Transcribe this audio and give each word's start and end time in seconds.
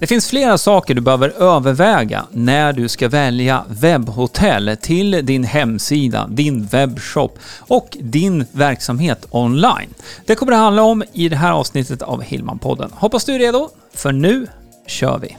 Det 0.00 0.06
finns 0.06 0.28
flera 0.28 0.58
saker 0.58 0.94
du 0.94 1.00
behöver 1.00 1.28
överväga 1.28 2.26
när 2.30 2.72
du 2.72 2.88
ska 2.88 3.08
välja 3.08 3.64
webbhotell 3.68 4.76
till 4.80 5.26
din 5.26 5.44
hemsida, 5.44 6.26
din 6.30 6.66
webbshop 6.66 7.38
och 7.58 7.96
din 8.00 8.46
verksamhet 8.52 9.26
online. 9.30 9.94
Det 10.26 10.34
kommer 10.34 10.52
det 10.52 10.58
handla 10.58 10.82
om 10.82 11.02
i 11.12 11.28
det 11.28 11.36
här 11.36 11.52
avsnittet 11.52 12.02
av 12.02 12.22
Hillman-podden. 12.22 12.90
Hoppas 12.94 13.24
du 13.24 13.34
är 13.34 13.38
redo, 13.38 13.68
för 13.94 14.12
nu 14.12 14.46
kör 14.86 15.18
vi! 15.18 15.36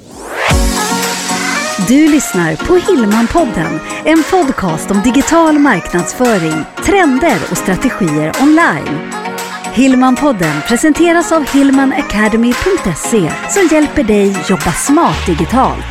Du 1.88 2.12
lyssnar 2.12 2.56
på 2.56 2.74
Hillman-podden, 2.74 3.80
en 4.06 4.24
podcast 4.32 4.92
om 4.92 5.02
digital 5.02 5.60
marknadsföring, 5.60 6.64
trender 6.86 7.40
och 7.52 7.58
strategier 7.58 8.32
online. 8.42 9.31
Hillman-podden 9.74 10.62
presenteras 10.68 11.32
av 11.32 11.46
hillmanacademy.se 11.54 13.32
som 13.50 13.70
hjälper 13.72 14.04
dig 14.04 14.36
jobba 14.50 14.72
smart 14.72 15.26
digitalt. 15.28 15.86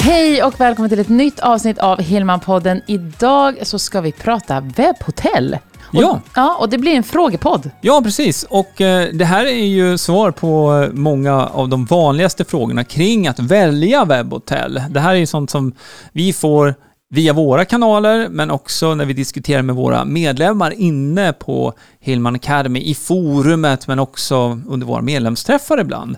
Hej 0.00 0.42
och 0.42 0.60
välkommen 0.60 0.90
till 0.90 0.98
ett 0.98 1.08
nytt 1.08 1.40
avsnitt 1.40 1.78
av 1.78 1.98
Hillman-podden. 2.00 2.80
Idag 2.86 3.58
så 3.62 3.78
ska 3.78 4.00
vi 4.00 4.12
prata 4.12 4.60
webbhotell. 4.60 5.58
Och, 5.82 5.94
Ja. 6.02 6.20
ja, 6.34 6.56
och 6.60 6.68
det 6.68 6.78
blir 6.78 6.92
en 6.94 7.02
frågepodd. 7.02 7.70
Ja, 7.80 8.00
precis. 8.04 8.42
Och 8.50 8.80
eh, 8.80 9.08
det 9.12 9.24
här 9.24 9.44
är 9.46 9.66
ju 9.66 9.98
svar 9.98 10.30
på 10.30 10.86
många 10.92 11.46
av 11.46 11.68
de 11.68 11.84
vanligaste 11.84 12.44
frågorna 12.44 12.84
kring 12.84 13.26
att 13.28 13.38
välja 13.38 14.04
webbhotell. 14.04 14.82
Det 14.90 15.00
här 15.00 15.10
är 15.10 15.18
ju 15.18 15.26
sånt 15.26 15.50
som 15.50 15.72
vi 16.12 16.32
får 16.32 16.74
via 17.10 17.32
våra 17.32 17.64
kanaler, 17.64 18.28
men 18.28 18.50
också 18.50 18.94
när 18.94 19.04
vi 19.04 19.12
diskuterar 19.12 19.62
med 19.62 19.74
våra 19.74 20.04
medlemmar 20.04 20.70
inne 20.70 21.32
på 21.32 21.72
Hillman 22.00 22.34
Academy 22.34 22.80
i 22.80 22.94
forumet, 22.94 23.86
men 23.88 23.98
också 23.98 24.60
under 24.68 24.86
våra 24.86 25.02
medlemsträffar 25.02 25.80
ibland. 25.80 26.16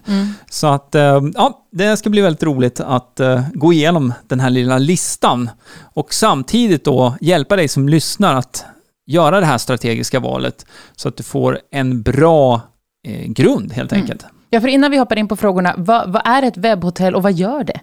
Så 0.51 0.67
att, 0.67 0.95
eh, 0.95 1.21
ja, 1.35 1.67
det 1.73 1.97
ska 1.97 2.11
bli 2.11 2.21
väldigt 2.21 2.43
roligt 2.43 2.81
att 2.81 3.21
eh, 3.21 3.43
gå 3.55 3.73
igenom 3.73 4.13
den 4.29 4.41
här 4.41 4.51
lilla 4.51 4.79
listan 4.79 5.51
och 5.95 6.15
samtidigt 6.15 6.85
då 6.85 7.15
hjälpa 7.21 7.57
dig 7.57 7.69
som 7.69 7.89
lyssnar 7.89 8.35
att 8.35 8.65
göra 9.07 9.41
det 9.41 9.47
här 9.47 9.59
strategiska 9.59 10.21
valet 10.21 10.67
så 10.97 11.09
att 11.09 11.17
du 11.17 11.23
får 11.23 11.59
en 11.71 12.03
bra 12.03 12.61
eh, 13.09 13.27
grund 13.27 13.73
helt 13.73 13.93
enkelt. 13.93 14.27
Ja, 14.51 14.61
för 14.61 14.69
innan 14.69 14.91
vi 14.91 14.97
hoppar 14.97 15.19
in 15.19 15.29
på 15.29 15.37
frågorna, 15.37 15.75
vad, 15.77 16.13
vad 16.13 16.23
är 16.25 16.43
ett 16.43 16.57
webbhotell 16.57 17.15
och 17.15 17.23
vad 17.23 17.33
gör 17.33 17.65
det? 17.65 17.81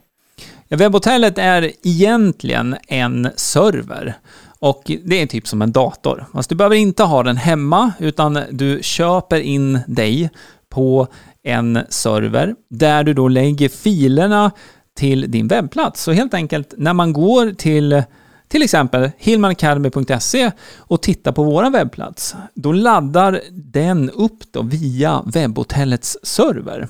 Webbhotellet 0.69 1.37
är 1.37 1.71
egentligen 1.83 2.75
en 2.87 3.29
server. 3.35 4.17
Och 4.59 4.91
det 5.05 5.21
är 5.21 5.27
typ 5.27 5.47
som 5.47 5.61
en 5.61 5.71
dator. 5.71 6.25
Fast 6.33 6.49
du 6.49 6.55
behöver 6.55 6.75
inte 6.75 7.03
ha 7.03 7.23
den 7.23 7.37
hemma, 7.37 7.91
utan 7.99 8.39
du 8.51 8.79
köper 8.81 9.39
in 9.39 9.79
dig 9.87 10.29
på 10.69 11.07
en 11.43 11.79
server 11.89 12.55
där 12.69 13.03
du 13.03 13.13
då 13.13 13.27
lägger 13.27 13.69
filerna 13.69 14.51
till 14.97 15.31
din 15.31 15.47
webbplats. 15.47 16.03
Så 16.03 16.11
helt 16.11 16.33
enkelt, 16.33 16.73
när 16.77 16.93
man 16.93 17.13
går 17.13 17.51
till 17.51 18.03
till 18.47 18.63
exempel 18.63 19.11
hilmanacademy.se 19.17 20.51
och 20.77 21.01
tittar 21.01 21.31
på 21.31 21.43
vår 21.43 21.69
webbplats, 21.69 22.35
då 22.53 22.71
laddar 22.71 23.41
den 23.51 24.09
upp 24.09 24.39
då 24.51 24.61
via 24.61 25.23
webbhotellets 25.25 26.17
server. 26.23 26.87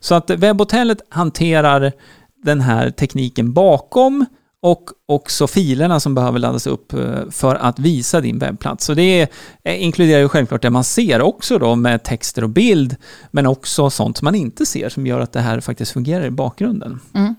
Så 0.00 0.14
att 0.14 0.30
webbhotellet 0.30 0.98
hanterar 1.08 1.92
den 2.42 2.60
här 2.60 2.90
tekniken 2.90 3.52
bakom 3.52 4.26
och 4.60 4.90
också 5.06 5.46
filerna 5.46 6.00
som 6.00 6.14
behöver 6.14 6.38
laddas 6.38 6.66
upp 6.66 6.92
eh, 6.92 7.30
för 7.30 7.54
att 7.54 7.78
visa 7.78 8.20
din 8.20 8.38
webbplats. 8.38 8.84
Så 8.84 8.94
det 8.94 9.28
eh, 9.64 9.82
inkluderar 9.82 10.20
ju 10.20 10.28
självklart 10.28 10.62
det 10.62 10.70
man 10.70 10.84
ser 10.84 11.22
också 11.22 11.58
då 11.58 11.76
med 11.76 12.02
texter 12.02 12.44
och 12.44 12.50
bild, 12.50 12.96
men 13.30 13.46
också 13.46 13.90
sånt 13.90 14.22
man 14.22 14.34
inte 14.34 14.66
ser 14.66 14.88
som 14.88 15.06
gör 15.06 15.20
att 15.20 15.32
det 15.32 15.40
här 15.40 15.60
faktiskt 15.60 15.92
fungerar 15.92 16.24
i 16.24 16.30
bakgrunden. 16.30 17.00
Mm. 17.14 17.34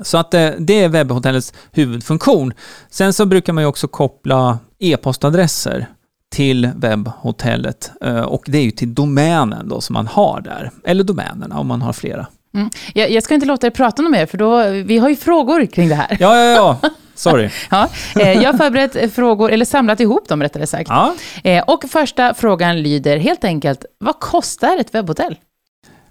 Så 0.00 0.18
att 0.18 0.34
eh, 0.34 0.50
det 0.58 0.82
är 0.82 0.88
webbhotellets 0.88 1.52
huvudfunktion. 1.72 2.52
Sen 2.90 3.12
så 3.12 3.26
brukar 3.26 3.52
man 3.52 3.64
ju 3.64 3.68
också 3.68 3.88
koppla 3.88 4.58
e-postadresser 4.78 5.86
till 6.30 6.70
webbhotellet 6.76 7.92
och 8.26 8.44
det 8.46 8.58
är 8.58 8.62
ju 8.62 8.70
till 8.70 8.94
domänen 8.94 9.68
då 9.68 9.80
som 9.80 9.94
man 9.94 10.06
har 10.06 10.40
där, 10.40 10.70
eller 10.84 11.04
domänerna 11.04 11.58
om 11.58 11.66
man 11.66 11.82
har 11.82 11.92
flera. 11.92 12.26
Mm. 12.56 12.70
Jag, 12.94 13.10
jag 13.10 13.22
ska 13.22 13.34
inte 13.34 13.46
låta 13.46 13.66
er 13.66 13.70
prata 13.70 14.02
något 14.02 14.12
mer, 14.12 14.26
för 14.26 14.38
då, 14.38 14.70
vi 14.70 14.98
har 14.98 15.08
ju 15.08 15.16
frågor 15.16 15.66
kring 15.66 15.88
det 15.88 15.94
här. 15.94 16.16
Ja, 16.20 16.36
ja, 16.44 16.52
ja, 16.82 16.90
sorry. 17.14 17.50
Ja, 17.70 17.88
eh, 18.20 18.32
jag 18.42 18.52
har 18.52 18.58
förberett 18.58 19.14
frågor, 19.14 19.50
eller 19.52 19.64
samlat 19.64 20.00
ihop 20.00 20.28
dem 20.28 20.42
rättare 20.42 20.66
sagt. 20.66 20.88
Ja. 20.90 21.14
Eh, 21.44 21.62
Och 21.66 21.84
första 21.90 22.34
frågan 22.34 22.82
lyder 22.82 23.16
helt 23.16 23.44
enkelt, 23.44 23.84
vad 23.98 24.20
kostar 24.20 24.76
ett 24.80 24.94
webbhotell? 24.94 25.36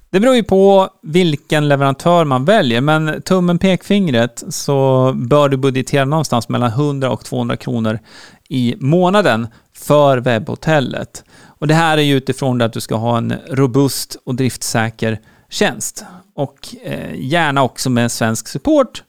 Det 0.09 0.19
beror 0.19 0.35
ju 0.35 0.43
på 0.43 0.89
vilken 1.01 1.67
leverantör 1.67 2.25
man 2.25 2.45
väljer, 2.45 2.81
men 2.81 3.21
tummen 3.21 3.59
pekfingret 3.59 4.43
så 4.49 5.11
bör 5.15 5.49
du 5.49 5.57
budgetera 5.57 6.05
någonstans 6.05 6.49
mellan 6.49 6.69
100 6.69 7.11
och 7.11 7.25
200 7.25 7.57
kronor 7.57 7.99
i 8.49 8.75
månaden 8.79 9.47
för 9.77 10.17
webbhotellet. 10.17 11.23
Och 11.59 11.67
det 11.67 11.73
här 11.73 11.97
är 11.97 12.01
ju 12.01 12.15
utifrån 12.17 12.61
att 12.61 12.73
du 12.73 12.81
ska 12.81 12.95
ha 12.95 13.17
en 13.17 13.33
robust 13.49 14.17
och 14.25 14.35
driftsäker 14.35 15.19
tjänst. 15.49 16.05
Och 16.35 16.75
eh, 16.83 17.15
gärna 17.15 17.63
också 17.63 17.89
med 17.89 18.11
svensk 18.11 18.47
support. 18.47 19.03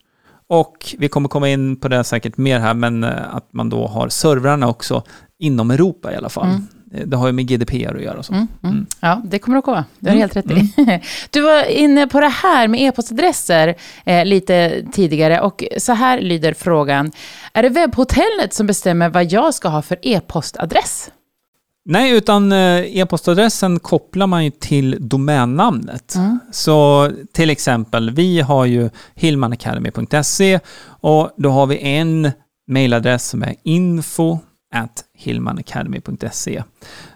Och 0.49 0.95
vi 0.99 1.09
kommer 1.09 1.29
komma 1.29 1.49
in 1.49 1.77
på 1.77 1.89
det 1.89 2.05
säkert 2.05 2.37
mer 2.37 2.59
här, 2.61 2.75
men 2.75 3.05
eh, 3.05 3.35
att 3.35 3.49
man 3.53 3.69
då 3.69 3.87
har 3.87 4.09
servrarna 4.09 4.69
också 4.69 5.03
inom 5.39 5.71
Europa 5.71 6.13
i 6.13 6.17
alla 6.17 6.29
fall. 6.29 6.47
Mm. 6.47 6.67
Eh, 6.95 7.07
Det 7.07 7.17
har 7.17 7.27
ju 7.27 7.33
med 7.33 7.47
GDPR 7.49 7.97
att 7.97 8.03
göra. 8.03 8.19
och 8.19 8.25
Så. 8.25 8.33
Mm, 8.33 8.47
mm. 8.65 8.87
Ja, 9.01 9.21
det 9.25 9.39
kommer 9.39 9.59
att 9.59 9.65
komma. 9.65 9.85
Det 9.99 10.11
har 10.11 10.17
Mm, 10.17 10.21
helt 10.21 10.37
rätt 10.37 10.51
i. 10.51 10.73
Du 11.31 11.41
var 11.41 11.65
inne 11.65 12.07
på 12.07 12.21
det 12.21 12.29
här 12.29 12.69
med 12.69 12.81
e-postadresser 12.81 13.75
eh, 14.05 14.25
lite 14.25 14.83
tidigare 14.93 15.41
och 15.41 15.65
så 15.79 15.93
här 15.93 16.21
lyder 16.21 16.55
frågan. 16.55 17.13
Är 17.53 17.63
det 17.63 17.69
webbhotellet 17.69 18.55
som 18.55 18.67
bestämmer 18.67 19.09
vad 19.09 19.33
jag 19.33 19.55
ska 19.55 19.69
ha 19.69 19.83
för 19.83 19.99
e-postadress? 20.03 21.11
Nej, 21.89 22.11
utan 22.13 22.53
eh, 22.53 22.99
e-postadressen 22.99 23.79
kopplar 23.79 24.27
man 24.27 24.45
ju 24.45 24.51
till 24.51 24.97
domännamnet. 25.01 26.15
Mm. 26.15 26.39
Så 26.53 27.11
till 27.33 27.51
exempel, 27.51 28.11
vi 28.11 28.41
har 28.41 28.65
ju 28.65 28.91
hillmanacademy.se 29.15 30.61
och 30.87 31.31
då 31.37 31.51
har 31.51 31.67
vi 31.67 31.79
en 31.79 32.31
mailadress 32.71 33.29
som 33.29 33.43
är 33.43 33.55
info 33.63 34.39
at 34.75 35.05
hillmanacademy.se. 35.15 36.63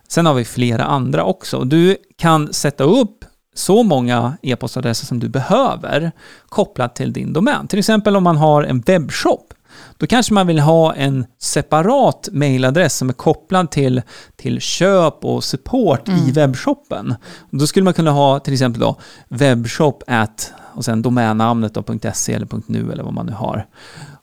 Sen 0.09 0.27
har 0.27 0.35
vi 0.35 0.45
flera 0.45 0.85
andra 0.85 1.25
också. 1.25 1.65
Du 1.65 1.97
kan 2.19 2.53
sätta 2.53 2.85
upp 2.85 3.25
så 3.55 3.83
många 3.83 4.37
e-postadresser 4.43 5.07
som 5.07 5.19
du 5.19 5.29
behöver 5.29 6.13
kopplat 6.49 6.95
till 6.97 7.13
din 7.13 7.33
domän. 7.33 7.69
Till 7.69 7.79
exempel 7.79 8.17
om 8.17 8.23
man 8.23 8.37
har 8.37 8.63
en 8.63 8.81
webbshop 8.81 9.55
då 10.01 10.07
kanske 10.07 10.35
man 10.35 10.47
vill 10.47 10.59
ha 10.59 10.95
en 10.95 11.27
separat 11.39 12.29
mailadress 12.33 12.97
som 12.97 13.09
är 13.09 13.13
kopplad 13.13 13.71
till, 13.71 14.03
till 14.37 14.61
köp 14.61 15.25
och 15.25 15.45
support 15.45 16.09
i 16.09 16.31
webbshoppen. 16.33 17.15
Då 17.51 17.67
skulle 17.67 17.85
man 17.85 17.95
kunna 17.95 18.11
ha 18.11 18.41
till 18.41 18.53
exempel 18.53 18.81
då 18.81 18.97
webbshop 19.29 20.03
at 20.07 20.53
och 20.75 20.85
sen 20.85 21.03
domännamnet 21.03 21.75
då, 21.75 21.85
.se 22.15 22.33
eller 22.33 22.49
.nu 22.67 22.93
eller 22.93 23.03
vad 23.03 23.15
man 23.15 23.27
nu 23.27 23.33
har. 23.33 23.67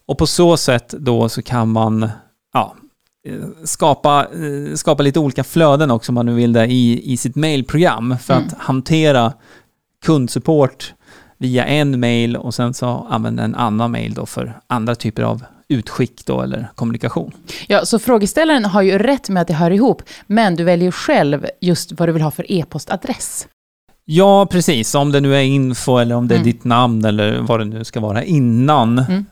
Och 0.06 0.18
på 0.18 0.28
så 0.28 0.58
sätt 0.58 0.90
då 0.90 1.30
så 1.30 1.42
kan 1.42 1.70
man 1.70 2.09
ja, 2.54 2.76
eh, 3.28 3.48
skapa, 3.64 4.28
eh, 4.34 4.76
skapa 4.76 5.04
lite 5.04 5.20
olika 5.20 5.44
flöden 5.44 5.92
också 5.92 6.12
om 6.12 6.16
man 6.16 6.26
nu 6.26 6.34
vill 6.36 6.54
det 6.54 6.66
i, 6.66 7.14
i 7.14 7.18
sitt 7.18 7.36
mailprogram 7.36 8.18
för 8.18 8.34
att 8.34 8.54
hantera 8.58 9.34
kundsupport 10.06 10.94
via 11.38 11.66
en 11.66 12.00
mail 12.00 12.38
och 12.38 12.54
sen 12.54 12.74
så 12.74 13.08
använda 13.09 13.44
en 13.44 13.56
annan 13.56 13.92
mail 13.92 14.14
då 14.14 14.26
för 14.26 14.59
andra 14.68 14.96
typer 14.96 15.24
av 15.24 15.44
utskick 15.69 16.25
då 16.25 16.41
eller 16.41 16.67
kommunikation. 16.75 17.31
Ja, 17.67 17.85
så 17.85 18.00
frågeställaren 18.00 18.66
har 18.66 18.81
ju 18.81 18.97
rätt 18.97 19.29
med 19.29 19.41
att 19.41 19.47
det 19.47 19.53
hör 19.53 19.72
ihop, 19.72 20.01
men 20.28 20.55
du 20.55 20.63
väljer 20.63 20.91
själv 20.91 21.45
just 21.61 21.91
vad 21.91 22.09
du 22.09 22.13
vill 22.13 22.22
ha 22.22 22.31
för 22.31 22.51
e-postadress. 22.51 23.47
Ja, 24.05 24.45
precis. 24.45 24.96
Om 24.96 25.11
det 25.11 25.19
nu 25.22 25.35
är 25.35 25.41
info 25.41 25.97
eller 25.97 26.16
om 26.16 26.28
det 26.28 26.35
är 26.35 26.40
Mm. 26.40 26.46
ditt 26.46 26.64
namn 26.64 27.05
eller 27.05 27.40
vad 27.40 27.59
det 27.59 27.66
nu 27.66 27.84
ska 27.84 27.99
vara 27.99 28.23
innan 28.23 28.99
Mm. 28.99 29.25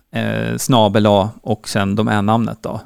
eh, 0.51 0.57
snabel 0.57 1.05
A 1.07 1.29
och 1.41 1.69
sen 1.69 1.95
domännamnet 1.95 2.57
då. 2.61 2.81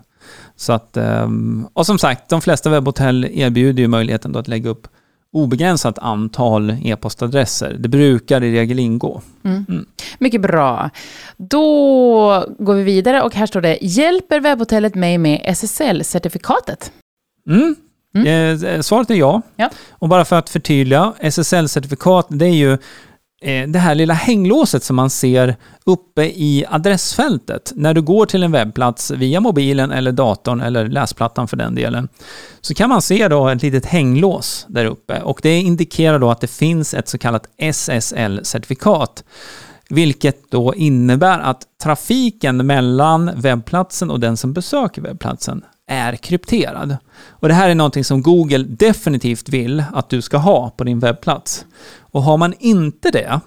Så 0.56 0.74
att, 0.74 0.98
ehm, 0.98 1.68
och 1.74 1.86
som 1.86 1.98
sagt, 2.00 2.30
de 2.30 2.42
flesta 2.42 2.70
webbhotell 2.70 3.26
erbjuder 3.34 3.82
ju 3.84 3.88
möjligheten 3.88 4.36
att 4.36 4.48
lägga 4.48 4.70
upp 4.70 4.88
obegränsat 5.34 6.00
antal 6.00 6.78
e-postadresser. 6.84 7.76
Det 7.80 7.90
brukar 7.90 8.44
i 8.44 8.52
regel 8.52 8.80
ingå. 8.80 9.22
Mycket 10.20 10.42
bra. 10.42 10.90
Då 11.38 12.46
går 12.60 12.74
vi 12.74 12.84
vidare 12.84 13.22
och 13.22 13.36
här 13.36 13.46
står 13.46 13.62
det, 13.62 13.78
hjälper 13.82 14.40
webbhotellet 14.40 14.96
mig 14.96 15.18
med 15.18 15.42
SSL-certifikatet? 15.46 16.92
Mm. 17.48 17.76
Eh, 18.14 18.82
svaret 18.82 19.10
är 19.10 19.16
ja. 19.16 19.42
Ja. 19.56 19.70
Och 19.92 20.10
bara 20.10 20.26
för 20.26 20.36
att 20.36 20.50
förtydliga, 20.50 21.14
SSL-certifikat 21.20 22.26
det 22.30 22.46
är 22.46 22.56
ju 22.56 22.78
Eh, 23.42 23.68
det 23.68 23.80
här 23.80 23.96
lilla 23.96 24.14
hänglåset 24.14 24.84
som 24.84 24.96
man 24.96 25.10
ser 25.10 25.56
uppe 25.84 26.24
i 26.24 26.66
adressfältet. 26.70 27.72
När 27.76 27.94
du 27.94 28.02
går 28.02 28.26
till 28.26 28.44
en 28.44 28.52
webbplats 28.52 29.12
via 29.12 29.40
mobilen 29.40 29.92
eller 29.92 30.12
datorn 30.12 30.62
eller 30.62 30.88
läsplattan 30.88 31.48
för 31.48 31.58
den 31.58 31.76
delen, 31.76 32.10
så 32.62 32.74
kan 32.74 32.90
man 32.90 33.02
se 33.02 33.28
då 33.28 33.48
ett 33.48 33.62
litet 33.62 33.86
hänglås 33.86 34.66
där 34.70 34.86
uppe 34.86 35.22
och 35.22 35.40
det 35.44 35.58
indikerar 35.58 36.20
då 36.20 36.32
att 36.32 36.42
det 36.42 36.48
finns 36.48 36.94
ett 36.94 37.08
så 37.08 37.18
kallat 37.18 37.48
SSL-certifikat 37.58 39.24
vilket 39.90 40.52
då 40.52 40.76
innebär 40.76 41.40
att 41.40 41.62
trafiken 41.84 42.68
mellan 42.68 43.32
webbplatsen 43.36 44.12
och 44.12 44.20
den 44.20 44.38
som 44.38 44.54
besöker 44.54 45.02
webbplatsen 45.02 45.64
är 45.88 46.16
krypterad. 46.16 46.98
Och 47.30 47.48
det 47.48 47.54
här 47.54 47.70
är 47.70 47.76
någonting 47.76 48.04
som 48.04 48.22
Google 48.22 48.64
definitivt 48.64 49.50
vill 49.50 49.84
att 49.94 50.10
du 50.10 50.22
ska 50.22 50.38
ha 50.38 50.70
på 50.70 50.84
din 50.84 51.00
webbplats. 51.00 51.66
Och 52.12 52.24
har 52.24 52.38
man 52.38 52.54
inte 52.60 53.12
det, 53.12 53.40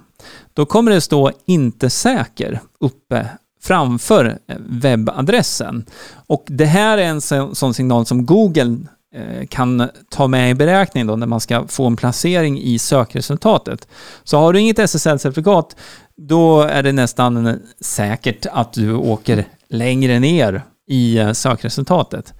då 0.54 0.66
kommer 0.66 0.90
det 0.90 1.00
stå 1.00 1.30
inte 1.46 1.90
säker 1.90 2.60
uppe 2.80 3.28
framför 3.62 4.38
eh, 4.48 4.56
webbadressen. 4.58 5.84
Och 6.26 6.44
det 6.46 6.64
här 6.64 6.98
är 6.98 7.06
en 7.06 7.20
sån 7.54 7.74
signal 7.74 8.06
som 8.06 8.26
Google 8.26 8.76
eh, 9.14 9.46
kan 9.48 9.88
ta 10.10 10.26
med 10.26 10.50
i 10.50 10.54
beräkning 10.54 11.06
då 11.06 11.16
när 11.16 11.26
man 11.26 11.40
ska 11.40 11.66
få 11.68 11.86
en 11.86 11.96
placering 11.96 12.60
i 12.60 12.78
sökresultatet. 12.78 13.88
Så 14.24 14.38
har 14.38 14.52
du 14.52 14.60
inget 14.60 14.78
SSL-certifikat, 14.78 15.76
då 16.16 16.62
är 16.62 16.82
det 16.82 16.92
nästan 16.92 17.58
säkert 17.80 18.46
att 18.52 18.72
du 18.72 18.94
åker 18.94 19.44
längre 19.68 20.18
ner 20.18 20.62
i 20.88 21.18
eh, 21.18 21.32
sökresultatet. 21.32 22.34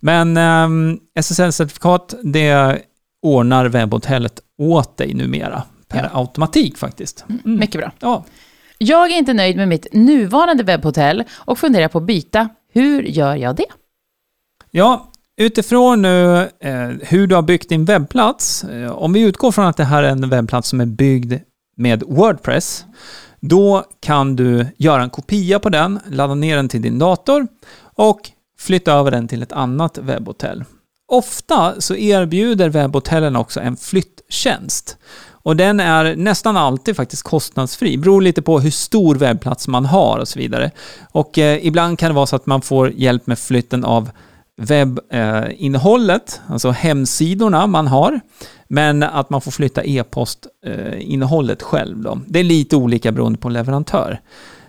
Men 0.00 0.36
ehm, 0.36 0.98
SSL-certifikat, 1.18 2.14
det 2.22 2.78
ordnar 3.26 3.68
webbhotellet 3.68 4.40
åt 4.58 4.96
dig 4.96 5.14
numera. 5.14 5.62
Per 5.88 6.10
ja. 6.12 6.20
automatik 6.20 6.78
faktiskt. 6.78 7.24
Mm. 7.28 7.40
mm. 7.44 7.58
Mycket 7.60 7.80
bra. 7.80 7.92
Ja. 8.00 8.24
Jag 8.78 9.10
är 9.10 9.18
inte 9.18 9.34
nöjd 9.34 9.56
med 9.56 9.68
mitt 9.68 9.86
nuvarande 9.92 10.62
webbhotell 10.62 11.24
och 11.34 11.58
funderar 11.58 11.88
på 11.88 11.98
att 11.98 12.04
byta. 12.04 12.48
Hur 12.72 13.02
gör 13.02 13.36
jag 13.36 13.56
det? 13.56 13.66
Ja, 14.70 15.10
utifrån 15.36 16.02
nu 16.02 16.48
eh, 16.60 16.88
hur 17.02 17.26
du 17.26 17.34
har 17.34 17.42
byggt 17.42 17.68
din 17.68 17.84
webbplats, 17.84 18.64
eh, 18.64 18.92
om 18.92 19.12
vi 19.12 19.20
utgår 19.20 19.52
från 19.52 19.66
att 19.66 19.76
det 19.76 19.84
här 19.84 20.02
är 20.02 20.08
en 20.08 20.28
webbplats 20.28 20.68
som 20.68 20.80
är 20.80 20.86
byggd 20.86 21.34
med 21.76 22.02
Wordpress, 22.02 22.84
då 23.40 23.84
kan 24.00 24.36
du 24.36 24.66
göra 24.76 25.02
en 25.02 25.10
kopia 25.10 25.58
på 25.58 25.68
den, 25.68 26.00
ladda 26.06 26.34
ner 26.34 26.56
den 26.56 26.68
till 26.68 26.82
din 26.82 26.98
dator 26.98 27.46
och 27.78 28.20
flytta 28.58 28.92
över 28.92 29.10
den 29.10 29.28
till 29.28 29.42
ett 29.42 29.52
annat 29.52 29.98
webbhotell. 29.98 30.64
Ofta 31.08 31.80
så 31.80 31.96
erbjuder 31.96 32.68
webbhotellen 32.68 33.36
också 33.36 33.60
en 33.60 33.76
flyttjänst. 33.76 34.96
Och 35.46 35.56
den 35.56 35.80
är 35.80 36.16
nästan 36.16 36.56
alltid 36.56 36.96
faktiskt 36.96 37.22
kostnadsfri. 37.22 37.98
Beror 37.98 38.20
lite 38.22 38.42
på 38.42 38.60
hur 38.60 38.70
stor 38.70 39.14
webbplats 39.14 39.68
man 39.68 39.84
har 39.84 40.18
och 40.18 40.28
så 40.28 40.38
vidare. 40.38 40.70
Och 41.12 41.38
eh, 41.38 41.66
ibland 41.66 41.98
kan 41.98 42.10
det 42.10 42.14
vara 42.14 42.26
så 42.26 42.36
att 42.36 42.46
man 42.46 42.62
får 42.62 42.90
hjälp 42.90 43.26
med 43.26 43.38
flytten 43.38 43.84
av 43.84 44.10
webbinnehållet, 44.56 46.40
eh, 46.46 46.52
alltså 46.52 46.70
hemsidorna 46.70 47.66
man 47.66 47.86
har. 47.86 48.20
Men 48.68 49.02
att 49.02 49.30
man 49.30 49.40
får 49.40 49.50
flytta 49.50 49.84
e-postinnehållet 49.84 51.62
eh, 51.62 51.68
själv. 51.68 52.02
Då. 52.02 52.20
Det 52.26 52.38
är 52.38 52.44
lite 52.44 52.76
olika 52.76 53.12
beroende 53.12 53.38
på 53.38 53.48
leverantör. 53.48 54.20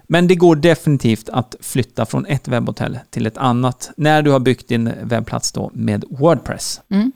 Men 0.08 0.28
det 0.28 0.36
går 0.36 0.56
definitivt 0.56 1.30
att 1.30 1.56
flytta 1.60 2.06
från 2.06 2.26
ett 2.26 2.48
webbhotell 2.48 3.00
till 3.10 3.26
ett 3.26 3.38
annat 3.38 3.92
när 3.98 4.22
du 4.22 4.32
har 4.32 4.40
byggt 4.40 4.68
din 4.68 4.92
webbplats 5.04 5.52
då 5.52 5.72
med 5.74 6.06
Wordpress. 6.10 6.82
Mm. 6.92 7.12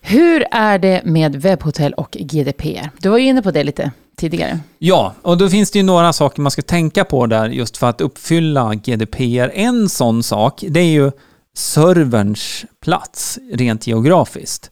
Hur 0.00 0.44
är 0.50 0.78
det 0.78 1.02
med 1.04 1.36
webbhotell 1.36 1.92
och 1.92 2.10
GDPR? 2.10 2.90
Du 2.98 3.08
var 3.08 3.18
ju 3.18 3.24
inne 3.24 3.42
på 3.42 3.50
det 3.50 3.64
lite 3.64 3.92
tidigare. 4.16 4.60
Ja, 4.78 5.14
och 5.22 5.38
då 5.38 5.48
finns 5.48 5.70
det 5.70 5.78
ju 5.78 5.82
några 5.82 6.12
saker 6.12 6.42
man 6.42 6.50
ska 6.50 6.62
tänka 6.62 7.04
på 7.04 7.26
där 7.26 7.48
just 7.48 7.76
för 7.76 7.86
att 7.86 8.00
uppfylla 8.00 8.74
GDPR. 8.74 9.50
En 9.54 9.88
sån 9.88 10.22
sak, 10.22 10.64
det 10.68 10.80
är 10.80 10.84
ju 10.84 11.10
serverns 11.56 12.64
plats 12.82 13.38
rent 13.52 13.86
geografiskt. 13.86 14.70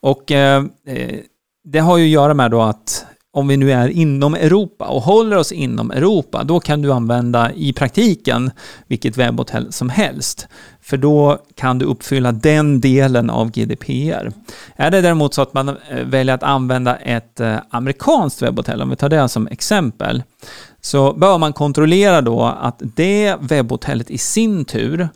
Och 0.00 0.32
eh, 0.32 0.64
eh, 0.86 1.16
det 1.64 1.78
har 1.78 1.96
ju 1.96 2.04
att 2.04 2.10
göra 2.10 2.34
med 2.34 2.50
då 2.50 2.62
att 2.62 3.06
om 3.36 3.48
vi 3.48 3.56
nu 3.56 3.72
är 3.72 3.88
inom 3.88 4.34
Europa 4.34 4.84
och 4.84 5.02
håller 5.02 5.36
oss 5.36 5.52
inom 5.52 5.90
Europa, 5.90 6.44
då 6.44 6.60
kan 6.60 6.82
du 6.82 6.92
använda 6.92 7.52
i 7.52 7.72
praktiken 7.72 8.50
vilket 8.86 9.16
webbhotell 9.16 9.72
som 9.72 9.88
helst. 9.88 10.48
För 10.80 10.96
då 10.96 11.38
kan 11.54 11.78
du 11.78 11.84
uppfylla 11.84 12.32
den 12.32 12.80
delen 12.80 13.30
av 13.30 13.50
GDPR. 13.50 14.32
Är 14.76 14.90
det 14.90 15.00
däremot 15.00 15.34
så 15.34 15.42
att 15.42 15.54
man 15.54 15.68
eh, 15.68 15.74
väljer 16.04 16.34
att 16.34 16.42
använda 16.42 16.96
ett 16.96 17.40
eh, 17.40 17.56
amerikanskt 17.70 18.42
webbhotell, 18.42 18.82
om 18.82 18.90
vi 18.90 18.96
tar 18.96 19.08
det 19.08 19.28
som 19.28 19.46
exempel, 19.46 20.22
så 20.80 21.12
bör 21.12 21.38
man 21.38 21.52
kontrollera 21.52 22.20
då 22.20 22.42
att 22.42 22.82
det 22.96 23.36
webbhotellet 23.40 24.10
i 24.10 24.18
sin 24.18 24.64
tur 24.64 25.08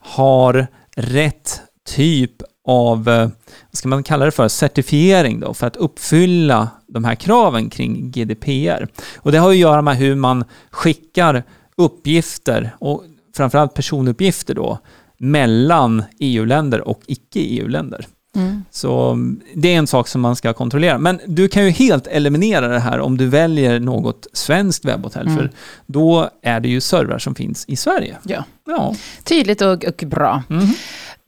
har 0.00 0.66
rätt 0.96 1.60
typ 1.88 2.32
av, 2.68 3.08
eh, 3.08 3.28
vad 3.70 3.78
ska 3.78 3.88
man 3.88 4.02
kalla 4.02 4.24
det 4.24 4.30
för, 4.30 4.48
certifiering 4.48 5.40
då, 5.40 5.54
för 5.54 5.66
att 5.66 5.76
uppfylla 5.76 6.68
de 6.86 7.04
här 7.04 7.14
kraven 7.14 7.70
kring 7.70 8.10
GDPR. 8.10 8.88
Och 9.16 9.32
det 9.32 9.38
har 9.38 9.50
att 9.50 9.56
göra 9.56 9.82
med 9.82 9.96
hur 9.96 10.14
man 10.14 10.44
skickar 10.70 11.42
uppgifter, 11.76 12.70
och 12.78 13.04
framförallt 13.36 13.74
personuppgifter 13.74 14.54
då, 14.54 14.78
mellan 15.18 16.02
EU-länder 16.18 16.88
och 16.88 17.00
icke-EU-länder. 17.06 18.06
Mm. 18.36 18.64
Så 18.70 19.10
mm, 19.10 19.40
det 19.54 19.74
är 19.74 19.78
en 19.78 19.86
sak 19.86 20.08
som 20.08 20.20
man 20.20 20.36
ska 20.36 20.52
kontrollera. 20.52 20.98
Men 20.98 21.20
du 21.26 21.48
kan 21.48 21.64
ju 21.64 21.70
helt 21.70 22.06
eliminera 22.06 22.68
det 22.68 22.78
här 22.78 23.00
om 23.00 23.16
du 23.16 23.26
väljer 23.26 23.80
något 23.80 24.26
svenskt 24.32 24.84
webbhotell, 24.84 25.26
mm. 25.26 25.38
för 25.38 25.50
då 25.86 26.30
är 26.42 26.60
det 26.60 26.68
ju 26.68 26.80
servrar 26.80 27.18
som 27.18 27.34
finns 27.34 27.64
i 27.68 27.76
Sverige. 27.76 28.16
Ja. 28.22 28.44
ja. 28.66 28.94
Tydligt 29.24 29.62
och, 29.62 29.84
och 29.84 30.04
bra. 30.06 30.42
Mm. 30.50 30.66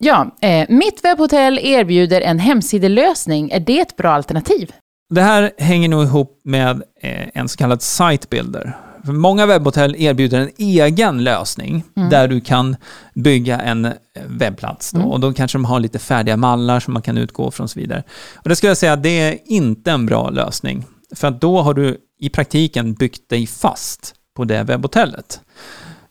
Ja, 0.02 0.36
eh, 0.40 0.66
mitt 0.68 1.04
webbhotell 1.04 1.58
erbjuder 1.62 2.20
en 2.20 2.38
hemsidelösning. 2.38 3.50
Är 3.50 3.60
det 3.60 3.80
ett 3.80 3.96
bra 3.96 4.10
alternativ? 4.10 4.72
Det 5.10 5.22
här 5.22 5.52
hänger 5.58 5.88
nog 5.88 6.02
ihop 6.02 6.40
med 6.44 6.82
eh, 7.02 7.28
en 7.34 7.48
så 7.48 7.56
kallad 7.56 7.82
sitebuilder. 7.82 8.76
För 9.04 9.12
många 9.12 9.46
webbhotell 9.46 9.96
erbjuder 9.98 10.40
en 10.40 10.50
egen 10.58 11.24
lösning 11.24 11.84
mm. 11.96 12.10
där 12.10 12.28
du 12.28 12.40
kan 12.40 12.76
bygga 13.14 13.60
en 13.60 13.84
eh, 13.84 13.92
webbplats. 14.26 14.90
Då, 14.90 14.98
mm. 14.98 15.10
Och 15.10 15.20
då 15.20 15.32
kanske 15.32 15.58
de 15.58 15.64
har 15.64 15.80
lite 15.80 15.98
färdiga 15.98 16.36
mallar 16.36 16.80
som 16.80 16.92
man 16.92 17.02
kan 17.02 17.18
utgå 17.18 17.50
från 17.50 17.64
och 17.64 17.70
så 17.70 17.80
vidare. 17.80 18.02
Och 18.34 18.48
det 18.48 18.56
skulle 18.56 18.70
jag 18.70 18.76
säga, 18.76 18.96
det 18.96 19.20
är 19.20 19.38
inte 19.44 19.90
en 19.90 20.06
bra 20.06 20.30
lösning. 20.30 20.84
För 21.14 21.28
att 21.28 21.40
då 21.40 21.62
har 21.62 21.74
du 21.74 21.96
i 22.20 22.28
praktiken 22.28 22.94
byggt 22.94 23.28
dig 23.28 23.46
fast 23.46 24.14
på 24.36 24.44
det 24.44 24.62
webbhotellet. 24.62 25.40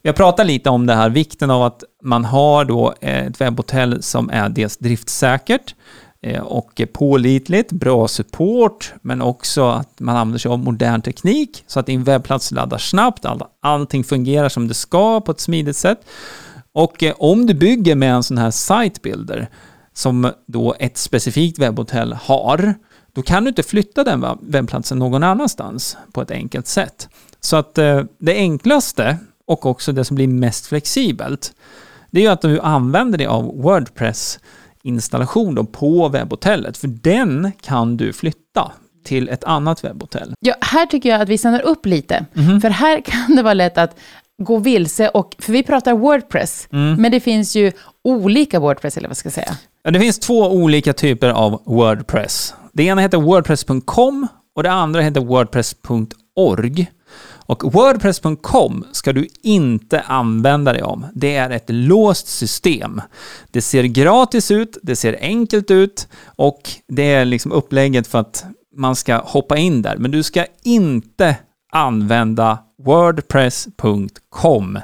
Jag 0.02 0.16
pratar 0.16 0.44
lite 0.44 0.70
om 0.70 0.86
det 0.86 0.94
här, 0.94 1.10
vikten 1.10 1.52
av 1.52 1.64
att 1.64 1.84
man 2.04 2.26
har 2.26 2.66
då 2.66 2.94
eh, 3.02 3.28
ett 3.28 3.42
webbhotell 3.42 4.04
som 4.04 4.30
är 4.30 4.50
dels 4.50 4.78
driftsäkert 4.78 5.76
eh, 6.22 6.42
och 6.42 6.82
pålitligt, 6.94 7.72
bra 7.72 8.08
support, 8.08 8.94
men 9.02 9.22
också 9.22 9.70
att 9.70 10.00
man 10.00 10.16
använder 10.16 10.40
sig 10.40 10.52
av 10.52 10.60
modern 10.60 11.02
teknik 11.02 11.64
så 11.68 11.80
att 11.80 11.86
din 11.86 12.04
webbplats 12.04 12.52
laddar 12.52 12.78
snabbt, 12.78 13.26
all, 13.26 13.44
allting 13.62 14.04
fungerar 14.04 14.50
som 14.50 14.68
det 14.68 14.74
ska 14.74 15.22
på 15.22 15.32
ett 15.32 15.40
smidigt 15.40 15.78
sätt. 15.78 16.00
Och 16.74 17.04
eh, 17.04 17.16
om 17.18 17.46
du 17.46 17.54
bygger 17.54 17.96
med 17.96 18.14
en 18.14 18.24
sån 18.24 18.38
här 18.38 18.52
sitebuilder 18.52 19.50
som 19.94 20.32
då 20.48 20.76
ett 20.80 20.98
specifikt 20.98 21.60
webbhotell 21.60 22.14
har, 22.14 22.74
då 23.14 23.22
kan 23.22 23.44
du 23.44 23.50
inte 23.50 23.64
flytta 23.64 24.04
den 24.04 24.26
webbplatsen 24.42 25.00
någon 25.00 25.24
annanstans 25.24 25.98
på 26.14 26.22
ett 26.22 26.32
enkelt 26.32 26.68
sätt. 26.68 27.10
Så 27.40 27.56
att 27.56 27.76
det 28.20 28.34
enklaste 28.36 29.18
och 29.50 29.66
också 29.66 29.92
det 29.92 30.06
som 30.06 30.16
blir 30.16 30.28
mest 30.28 30.68
flexibelt, 30.68 31.54
det 32.12 32.20
är 32.20 32.24
ju 32.24 32.30
att 32.30 32.42
du 32.42 32.60
använder 32.60 33.18
dig 33.18 33.28
av 33.28 33.44
Wordpress 33.44 34.40
installation 34.84 35.68
på 35.68 36.10
webbhotellet, 36.10 36.78
för 36.78 36.88
den 36.88 37.52
kan 37.62 37.98
du 37.98 38.14
flytta 38.14 38.72
till 39.06 39.30
ett 39.30 39.44
annat 39.44 39.84
webbhotell. 39.84 40.34
Ja, 40.40 40.56
här 40.62 40.86
tycker 40.86 41.10
jag 41.10 41.22
att 41.22 41.30
vi 41.30 41.38
stannar 41.38 41.62
upp 41.62 41.86
lite, 41.86 42.26
mm. 42.36 42.62
för 42.62 42.70
här 42.70 43.02
kan 43.06 43.36
det 43.36 43.44
vara 43.44 43.54
lätt 43.54 43.78
att 43.78 44.00
gå 44.44 44.58
vilse, 44.58 45.10
och, 45.10 45.36
för 45.40 45.54
vi 45.54 45.64
pratar 45.64 45.94
Wordpress, 45.94 46.68
mm. 46.72 47.02
men 47.02 47.12
det 47.12 47.20
finns 47.20 47.56
ju 47.56 47.72
olika 48.04 48.60
Wordpress, 48.60 48.98
eller 48.98 49.08
vad 49.08 49.18
ska 49.18 49.28
jag 49.28 49.34
säga? 49.34 49.58
Ja, 49.84 49.92
det 49.92 50.00
finns 50.00 50.20
två 50.20 50.52
olika 50.52 50.94
typer 50.94 51.30
av 51.30 51.62
Wordpress. 51.66 52.54
Det 52.74 52.84
ena 52.84 53.02
heter 53.02 53.18
wordpress.com 53.18 54.28
och 54.56 54.64
det 54.64 54.72
andra 54.72 55.02
heter 55.02 55.22
wordpress.org. 55.22 56.92
Och 57.50 57.74
Wordpress.com 57.74 58.86
ska 58.92 59.14
du 59.14 59.28
inte 59.42 60.02
använda 60.02 60.74
dig 60.74 60.84
om. 60.84 61.06
Det 61.14 61.36
är 61.36 61.50
ett 61.50 61.70
låst 61.70 62.28
system. 62.28 63.02
Det 63.52 63.62
ser 63.62 63.84
gratis 63.84 64.52
ut, 64.52 64.78
det 64.84 64.96
ser 64.96 65.18
enkelt 65.22 65.72
ut 65.72 66.08
och 66.26 66.70
det 66.88 67.04
är 67.14 67.26
liksom 67.26 67.52
upplägget 67.52 68.08
för 68.08 68.20
att 68.20 68.46
man 68.76 68.96
ska 68.96 69.18
hoppa 69.18 69.58
in 69.58 69.82
där. 69.82 69.98
Men 69.98 70.12
du 70.12 70.24
ska 70.24 70.46
inte 70.64 71.36
använda 71.72 72.60
Wordpress.com. 72.84 74.80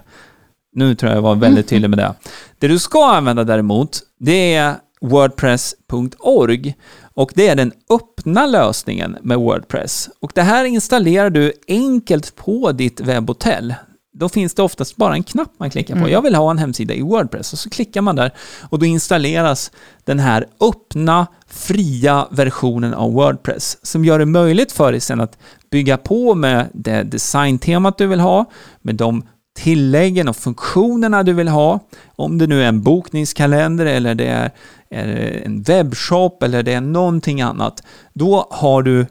Nu 0.75 0.95
tror 0.95 1.09
jag 1.09 1.17
jag 1.17 1.21
var 1.21 1.35
väldigt 1.35 1.67
tydlig 1.67 1.89
med 1.89 1.99
det. 1.99 2.13
Det 2.59 2.67
du 2.67 2.79
ska 2.79 3.05
använda 3.05 3.43
däremot, 3.43 3.99
det 4.19 4.53
är 4.53 4.75
Wordpress.org. 5.01 6.75
Och 7.15 7.31
det 7.35 7.47
är 7.47 7.55
den 7.55 7.71
öppna 7.89 8.45
lösningen 8.45 9.17
med 9.21 9.37
Wordpress. 9.37 10.09
Och 10.19 10.31
det 10.35 10.41
här 10.41 10.65
installerar 10.65 11.29
du 11.29 11.53
enkelt 11.67 12.35
på 12.35 12.71
ditt 12.71 12.99
webbhotell. 12.99 13.75
Då 14.13 14.29
finns 14.29 14.53
det 14.53 14.63
oftast 14.63 14.95
bara 14.95 15.13
en 15.13 15.23
knapp 15.23 15.51
man 15.57 15.69
klickar 15.69 15.93
på. 15.93 15.99
Mm. 15.99 16.11
Jag 16.11 16.21
vill 16.21 16.35
ha 16.35 16.51
en 16.51 16.57
hemsida 16.57 16.93
i 16.93 17.01
Wordpress 17.01 17.53
och 17.53 17.59
så 17.59 17.69
klickar 17.69 18.01
man 18.01 18.15
där 18.15 18.31
och 18.69 18.79
då 18.79 18.85
installeras 18.85 19.71
den 20.03 20.19
här 20.19 20.47
öppna, 20.59 21.27
fria 21.47 22.27
versionen 22.31 22.93
av 22.93 23.13
Wordpress 23.13 23.77
som 23.81 24.05
gör 24.05 24.19
det 24.19 24.25
möjligt 24.25 24.71
för 24.71 24.91
dig 24.91 25.01
sen 25.01 25.21
att 25.21 25.37
bygga 25.71 25.97
på 25.97 26.35
med 26.35 26.69
det 26.73 27.03
designtemat 27.03 27.97
du 27.97 28.07
vill 28.07 28.19
ha, 28.19 28.45
med 28.81 28.95
de 28.95 29.23
tilläggen 29.57 30.27
och 30.27 30.35
funktionerna 30.35 31.23
du 31.23 31.33
vill 31.33 31.47
ha. 31.47 31.79
Om 32.15 32.37
det 32.37 32.47
nu 32.47 32.63
är 32.63 32.67
en 32.67 32.81
bokningskalender 32.81 33.85
eller 33.85 34.15
det 34.15 34.25
är 34.25 34.45
är 34.45 34.51
en 34.89 35.61
webbshop 35.61 36.43
eller 36.43 36.63
det 36.63 36.73
är 36.73 36.81
någonting 36.81 37.41
annat. 37.41 37.83
Då 38.13 38.47
har 38.51 38.83
du 38.83 39.05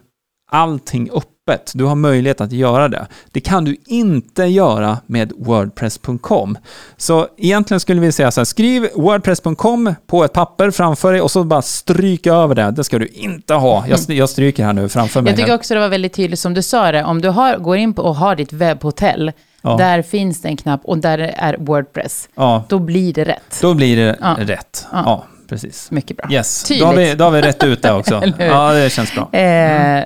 allting 0.51 1.09
öppet. 1.13 1.71
Du 1.75 1.83
har 1.83 1.95
möjlighet 1.95 2.41
att 2.41 2.51
göra 2.51 2.87
det. 2.87 3.07
Det 3.31 3.39
kan 3.39 3.65
du 3.65 3.75
inte 3.85 4.43
göra 4.43 4.97
med 5.05 5.33
wordpress.com. 5.37 6.57
Så 6.97 7.27
egentligen 7.37 7.79
skulle 7.79 8.01
vi 8.01 8.11
säga 8.11 8.31
så 8.31 8.39
här, 8.41 8.45
skriv 8.45 8.87
wordpress.com 8.95 9.95
på 10.07 10.23
ett 10.23 10.33
papper 10.33 10.71
framför 10.71 11.11
dig 11.11 11.21
och 11.21 11.31
så 11.31 11.43
bara 11.43 11.61
stryka 11.61 12.33
över 12.33 12.55
det. 12.55 12.71
Det 12.71 12.83
ska 12.83 12.99
du 12.99 13.07
inte 13.07 13.53
ha. 13.53 13.85
Jag, 13.87 13.99
jag 14.07 14.29
stryker 14.29 14.65
här 14.65 14.73
nu 14.73 14.89
framför 14.89 15.21
mig. 15.21 15.31
Jag 15.31 15.39
tycker 15.39 15.55
också 15.55 15.73
det 15.73 15.79
var 15.79 15.89
väldigt 15.89 16.13
tydligt 16.13 16.39
som 16.39 16.53
du 16.53 16.61
sa 16.61 16.91
det, 16.91 17.03
om 17.03 17.21
du 17.21 17.29
har, 17.29 17.57
går 17.57 17.77
in 17.77 17.93
på 17.93 18.01
och 18.01 18.15
har 18.15 18.35
ditt 18.35 18.53
webbhotell, 18.53 19.31
Ja. 19.61 19.77
där 19.77 20.01
finns 20.01 20.41
det 20.41 20.47
en 20.47 20.57
knapp 20.57 20.81
och 20.83 20.97
där 20.97 21.17
är 21.17 21.57
Wordpress. 21.59 22.29
Ja, 22.35 22.63
Då 22.69 22.79
blir 22.79 23.13
det 23.13 23.23
rätt. 23.23 23.59
då 23.61 23.73
blir 23.73 23.97
det 23.97 24.17
Ja. 24.21 24.35
rätt. 24.39 24.85
Ja. 24.91 25.23
Precis. 25.47 25.91
Mycket 25.91 26.17
bra. 26.17 26.31
Yes, 26.31 26.63
då 26.63 26.67
Tydligt. 26.67 26.85
har, 26.85 26.95
vi, 26.95 27.15
då 27.15 27.23
har 27.23 27.31
vi 27.31 27.41
rätt 27.41 27.63
ut 27.63 27.81
det 27.81 27.91
också. 27.93 28.23
Ja, 28.39 28.73
det 28.73 28.89
känns 28.89 29.13
bra. 29.15 29.33
Eh, 29.39 30.03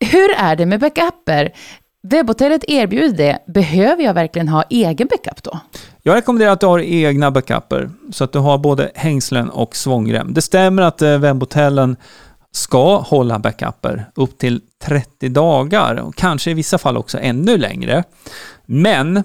hur 0.00 0.30
är 0.38 0.56
det 0.56 0.66
med 0.66 0.80
backuper? 0.80 1.52
Webbhotellet 2.02 2.64
erbjuder 2.68 3.16
det. 3.16 3.38
Behöver 3.52 4.04
jag 4.04 4.14
verkligen 4.14 4.48
ha 4.48 4.64
egen 4.70 5.08
backup 5.08 5.42
då? 5.42 5.60
Jag 6.02 6.16
rekommenderar 6.16 6.52
att 6.52 6.60
du 6.60 6.66
har 6.66 6.78
egna 6.78 7.30
backuper 7.30 7.90
så 8.12 8.24
att 8.24 8.32
du 8.32 8.38
har 8.38 8.58
både 8.58 8.90
hängslen 8.94 9.50
och 9.50 9.76
svångrem. 9.76 10.34
Det 10.34 10.42
stämmer 10.42 10.82
att 10.82 11.02
eh, 11.02 11.18
webbhotellen 11.18 11.96
ska 12.52 12.98
hålla 12.98 13.38
backuper 13.38 14.10
upp 14.14 14.38
till 14.38 14.60
30 14.84 15.28
dagar 15.28 15.94
och 15.94 16.14
kanske 16.14 16.50
i 16.50 16.54
vissa 16.54 16.78
fall 16.78 16.96
också 16.96 17.18
ännu 17.18 17.56
längre. 17.56 18.04
Men 18.66 19.24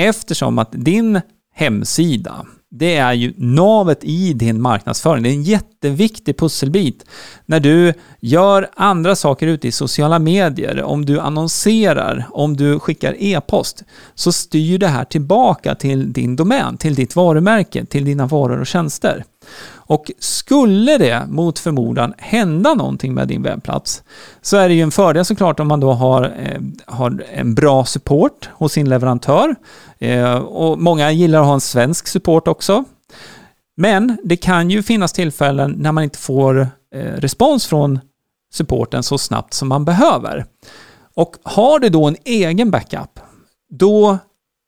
eftersom 0.00 0.58
att 0.58 0.68
din 0.72 1.20
hemsida, 1.54 2.46
det 2.74 2.96
är 2.96 3.12
ju 3.12 3.32
navet 3.36 4.04
i 4.04 4.32
din 4.32 4.60
marknadsföring. 4.60 5.22
Det 5.22 5.28
är 5.28 5.32
en 5.34 5.42
jätteviktig 5.42 6.38
pusselbit 6.38 7.04
när 7.46 7.60
du 7.60 7.94
gör 8.20 8.70
andra 8.76 9.16
saker 9.16 9.46
ute 9.46 9.68
i 9.68 9.72
sociala 9.72 10.18
medier, 10.18 10.82
om 10.82 11.04
du 11.04 11.20
annonserar, 11.20 12.26
om 12.30 12.56
du 12.56 12.78
skickar 12.78 13.16
e-post, 13.18 13.84
så 14.14 14.32
styr 14.32 14.78
det 14.78 14.88
här 14.88 15.04
tillbaka 15.04 15.74
till 15.74 16.12
din 16.12 16.36
domän, 16.36 16.76
till 16.76 16.94
ditt 16.94 17.16
varumärke, 17.16 17.84
till 17.84 18.04
dina 18.04 18.26
varor 18.26 18.60
och 18.60 18.66
tjänster. 18.66 19.24
Och 19.92 20.10
skulle 20.18 20.98
det 20.98 21.26
mot 21.28 21.58
förmodan 21.58 22.14
hända 22.18 22.74
någonting 22.74 23.14
med 23.14 23.28
din 23.28 23.42
webbplats 23.42 24.02
så 24.42 24.56
är 24.56 24.68
det 24.68 24.74
ju 24.74 24.82
en 24.82 24.90
fördel 24.90 25.24
såklart 25.24 25.60
om 25.60 25.68
man 25.68 25.80
då 25.80 25.92
har, 25.92 26.24
eh, 26.24 26.60
har 26.86 27.24
en 27.32 27.54
bra 27.54 27.84
support 27.84 28.50
hos 28.52 28.72
sin 28.72 28.88
leverantör. 28.88 29.54
Eh, 29.98 30.34
och 30.34 30.78
många 30.78 31.10
gillar 31.10 31.40
att 31.40 31.46
ha 31.46 31.54
en 31.54 31.60
svensk 31.60 32.06
support 32.06 32.48
också. 32.48 32.84
Men 33.76 34.16
det 34.24 34.36
kan 34.36 34.70
ju 34.70 34.82
finnas 34.82 35.12
tillfällen 35.12 35.74
när 35.78 35.92
man 35.92 36.04
inte 36.04 36.18
får 36.18 36.60
eh, 36.94 37.00
respons 37.00 37.66
från 37.66 38.00
supporten 38.52 39.02
så 39.02 39.18
snabbt 39.18 39.54
som 39.54 39.68
man 39.68 39.84
behöver. 39.84 40.44
Och 41.14 41.36
har 41.42 41.78
du 41.78 41.88
då 41.88 42.04
en 42.04 42.16
egen 42.24 42.70
backup, 42.70 43.20
då 43.70 44.18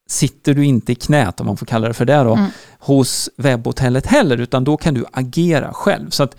sitter 0.09 0.55
du 0.55 0.65
inte 0.65 0.93
i 0.93 0.95
knät, 0.95 1.41
om 1.41 1.47
man 1.47 1.57
får 1.57 1.67
kalla 1.67 1.89
det 1.89 1.95
för 1.95 2.05
det 2.05 2.23
då, 2.23 2.33
Mm 2.35 2.51
hos 2.85 3.31
webbhotellet 3.37 4.07
heller, 4.07 4.41
utan 4.41 4.65
då 4.65 4.77
kan 4.77 4.95
du 4.95 5.05
agera 5.13 5.73
själv. 5.73 6.11
Så 6.11 6.23
att 6.23 6.37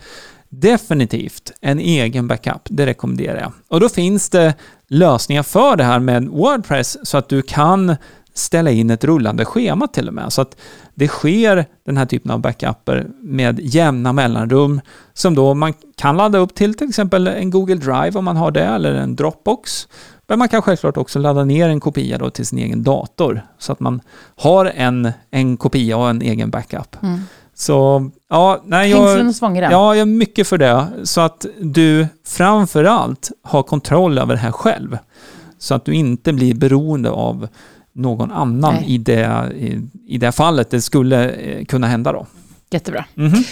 definitivt 0.48 1.52
en 1.60 1.78
egen 1.78 2.28
backup, 2.28 2.62
det 2.64 2.86
rekommenderar 2.86 3.40
jag. 3.40 3.52
Och 3.68 3.80
då 3.80 3.88
finns 3.88 4.30
det 4.30 4.54
lösningar 4.88 5.42
för 5.42 5.76
det 5.76 5.84
här 5.84 5.98
med 5.98 6.28
Wordpress 6.28 7.08
så 7.08 7.18
att 7.18 7.28
du 7.28 7.42
kan 7.42 7.96
ställa 8.34 8.70
in 8.70 8.90
ett 8.90 9.04
rullande 9.04 9.44
schema 9.44 9.86
till 9.86 10.08
och 10.08 10.14
med. 10.14 10.32
Så 10.32 10.42
att 10.42 10.56
det 10.94 11.08
sker 11.08 11.66
den 11.86 11.96
här 11.96 12.06
typen 12.06 12.30
av 12.30 12.40
backuper 12.40 13.06
med 13.20 13.60
jämna 13.60 14.12
mellanrum 14.12 14.80
som 15.14 15.34
då 15.34 15.54
man 15.54 15.74
kan 15.96 16.16
ladda 16.16 16.38
upp 16.38 16.54
till 16.54 16.74
till 16.74 16.88
exempel 16.88 17.26
en 17.26 17.50
Google 17.50 17.74
Drive 17.74 18.12
om 18.14 18.24
man 18.24 18.36
har 18.36 18.50
det 18.50 18.64
eller 18.64 18.94
en 18.94 19.16
Dropbox. 19.16 19.88
Men 20.28 20.38
man 20.38 20.48
kan 20.48 20.62
självklart 20.62 20.96
också 20.96 21.18
ladda 21.18 21.44
ner 21.44 21.68
en 21.68 21.80
kopia 21.80 22.18
då 22.18 22.30
till 22.30 22.46
sin 22.46 22.58
egen 22.58 22.82
dator 22.82 23.42
så 23.58 23.72
att 23.72 23.80
man 23.80 24.00
har 24.36 24.72
en, 24.74 25.12
en 25.30 25.56
kopia 25.56 25.96
och 25.96 26.10
en 26.10 26.22
egen 26.22 26.50
backup. 26.50 27.02
Mm. 27.02 27.20
Så 27.54 28.10
ja, 28.30 28.62
nej, 28.64 28.90
jag, 28.90 29.34
ja, 29.54 29.94
jag 29.94 29.98
är 29.98 30.04
mycket 30.04 30.48
för 30.48 30.58
det. 30.58 30.86
Så 31.04 31.20
att 31.20 31.46
du 31.60 32.06
framförallt 32.26 33.30
har 33.42 33.62
kontroll 33.62 34.18
över 34.18 34.34
det 34.34 34.40
här 34.40 34.52
själv. 34.52 34.98
Så 35.58 35.74
att 35.74 35.84
du 35.84 35.94
inte 35.94 36.32
blir 36.32 36.54
beroende 36.54 37.10
av 37.10 37.48
någon 37.92 38.32
annan 38.32 38.74
Nej. 38.74 38.84
i 38.86 38.98
det, 38.98 39.52
i, 39.56 39.88
i 40.06 40.18
det 40.18 40.32
fallet 40.32 40.70
det 40.70 40.82
skulle 40.82 41.30
eh, 41.30 41.64
kunna 41.64 41.86
hända 41.86 42.12
då. 42.12 42.26
Jättebra. 42.70 43.04
Mhm. 43.14 43.44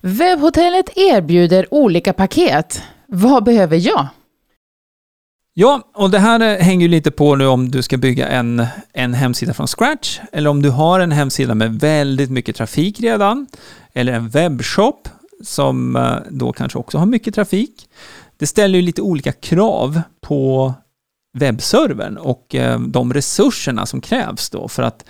Webbhotellet 0.00 0.90
erbjuder 0.96 1.74
olika 1.74 2.12
paket. 2.12 2.82
Vad 3.06 3.44
behöver 3.44 3.76
jag? 3.86 4.08
Ja, 5.56 5.90
och 5.94 6.10
det 6.10 6.18
här 6.18 6.40
eh, 6.40 6.64
hänger 6.64 6.82
ju 6.82 6.88
lite 6.88 7.10
på 7.10 7.36
nu 7.36 7.46
om 7.46 7.70
du 7.70 7.82
ska 7.82 7.96
bygga 7.96 8.28
en, 8.28 8.66
en 8.92 9.14
hemsida 9.14 9.54
från 9.54 9.66
scratch 9.66 10.20
eller 10.32 10.50
om 10.50 10.62
du 10.62 10.70
har 10.70 11.00
en 11.00 11.12
hemsida 11.12 11.54
med 11.54 11.80
väldigt 11.80 12.30
mycket 12.30 12.56
trafik 12.56 13.00
redan 13.00 13.46
eller 13.92 14.12
en 14.12 14.28
webbshop 14.28 15.08
som 15.42 15.96
eh, 15.96 16.16
då 16.30 16.52
kanske 16.52 16.78
också 16.78 16.98
har 16.98 17.06
mycket 17.06 17.34
trafik. 17.34 17.88
Det 18.36 18.46
ställer 18.46 18.78
ju 18.78 18.82
lite 18.82 19.02
olika 19.02 19.32
krav 19.32 20.00
på 20.20 20.74
webbservern 21.38 22.16
och 22.16 22.54
eh, 22.54 22.80
de 22.80 23.14
resurserna 23.14 23.86
som 23.86 24.00
krävs 24.00 24.50
då 24.50 24.68
för 24.68 24.82
att, 24.82 25.04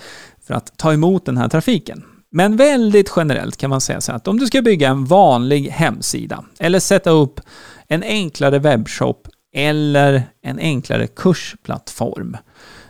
för 0.46 0.54
att 0.54 0.76
ta 0.76 0.92
emot 0.92 1.26
den 1.26 1.36
här 1.36 1.48
trafiken. 1.48 2.04
Men 2.30 2.56
väldigt 2.56 3.12
generellt 3.16 3.56
kan 3.56 3.70
man 3.70 3.80
säga 3.80 4.00
så 4.00 4.12
här 4.12 4.16
att 4.16 4.28
om 4.28 4.38
du 4.38 4.46
ska 4.46 4.62
bygga 4.62 4.88
en 4.88 5.04
vanlig 5.04 5.68
hemsida 5.68 6.44
eller 6.58 6.80
sätta 6.80 7.10
upp 7.10 7.40
en 7.88 8.02
enklare 8.02 8.58
webbshop 8.58 9.28
eller 9.54 10.22
en 10.42 10.58
enklare 10.58 11.06
kursplattform, 11.06 12.36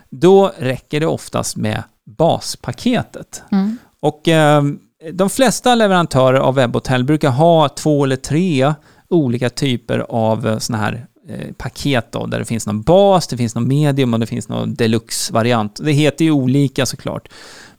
då 0.09 0.51
räcker 0.57 0.99
det 0.99 1.07
oftast 1.07 1.57
med 1.57 1.83
baspaketet. 2.05 3.43
Mm. 3.51 3.77
Och 3.99 4.27
eh, 4.27 4.63
de 5.11 5.29
flesta 5.29 5.75
leverantörer 5.75 6.39
av 6.39 6.55
webbhotell 6.55 7.03
brukar 7.03 7.29
ha 7.29 7.69
två 7.69 8.03
eller 8.03 8.15
tre 8.15 8.73
olika 9.09 9.49
typer 9.49 10.05
av 10.09 10.59
sådana 10.59 10.83
här 10.83 11.07
eh, 11.29 11.51
paket 11.57 12.11
då, 12.11 12.25
där 12.25 12.39
det 12.39 12.45
finns 12.45 12.67
någon 12.67 12.81
bas, 12.81 13.27
det 13.27 13.37
finns 13.37 13.55
någon 13.55 13.67
medium 13.67 14.13
och 14.13 14.19
det 14.19 14.25
finns 14.25 14.49
någon 14.49 14.75
deluxe-variant. 14.75 15.79
Det 15.83 15.91
heter 15.91 16.25
ju 16.25 16.31
olika 16.31 16.85
såklart. 16.85 17.27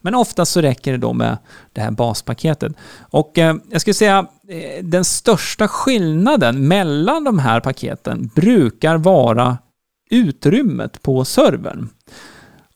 Men 0.01 0.15
oftast 0.15 0.53
så 0.53 0.61
räcker 0.61 0.93
det 0.93 0.99
då 0.99 1.13
med 1.13 1.39
det 1.73 1.81
här 1.81 1.91
baspaketet. 1.91 2.73
Och 3.11 3.39
eh, 3.39 3.57
jag 3.71 3.81
skulle 3.81 3.95
säga 3.95 4.27
eh, 4.49 4.85
den 4.85 5.05
största 5.05 5.69
skillnaden 5.69 6.69
mellan 6.69 7.25
de 7.25 7.39
här 7.39 7.61
paketen 7.61 8.31
brukar 8.35 8.97
vara 8.97 9.59
utrymmet 10.11 11.03
på 11.03 11.25
servern. 11.25 11.89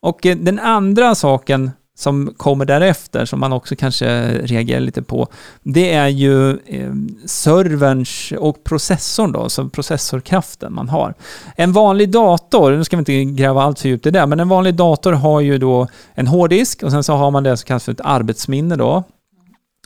Och 0.01 0.27
eh, 0.27 0.37
den 0.37 0.59
andra 0.59 1.15
saken 1.15 1.71
som 2.01 2.35
kommer 2.37 2.65
därefter, 2.65 3.25
som 3.25 3.41
man 3.41 3.53
också 3.53 3.77
kanske 3.77 4.39
reagerar 4.39 4.81
lite 4.81 5.03
på, 5.03 5.29
det 5.63 5.93
är 5.93 6.09
ju 6.09 6.51
eh, 6.51 6.93
serverns 7.27 8.33
och 8.39 8.65
processorn 8.65 9.33
då, 9.33 9.49
så 9.49 9.69
processorkraften 9.69 10.75
man 10.75 10.89
har. 10.89 11.15
En 11.57 11.73
vanlig 11.73 12.11
dator, 12.11 12.73
nu 12.73 12.85
ska 12.85 12.97
vi 12.97 12.99
inte 12.99 13.43
gräva 13.43 13.63
allt 13.63 13.79
för 13.81 13.89
djupt 13.89 14.07
i 14.07 14.11
det, 14.11 14.27
men 14.27 14.41
en 14.41 14.49
vanlig 14.49 14.75
dator 14.75 15.13
har 15.13 15.41
ju 15.41 15.59
då 15.59 15.89
en 16.15 16.27
hårddisk 16.27 16.83
och 16.83 16.91
sen 16.91 17.05
så 17.05 17.13
har 17.13 17.31
man 17.31 17.43
det 17.43 17.57
som 17.57 17.67
kallas 17.67 17.85
för 17.85 17.93
ett 17.93 18.01
arbetsminne 18.05 18.77
då, 18.77 19.05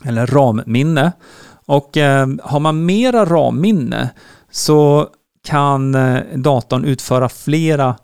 eller 0.05 0.27
ramminne. 0.27 1.11
Och 1.65 1.97
eh, 1.97 2.27
har 2.43 2.59
man 2.59 2.85
mera 2.85 3.25
ramminne 3.25 4.09
så 4.51 5.07
kan 5.47 5.95
eh, 5.95 6.19
datorn 6.35 6.85
utföra 6.85 7.29
flera 7.29 7.95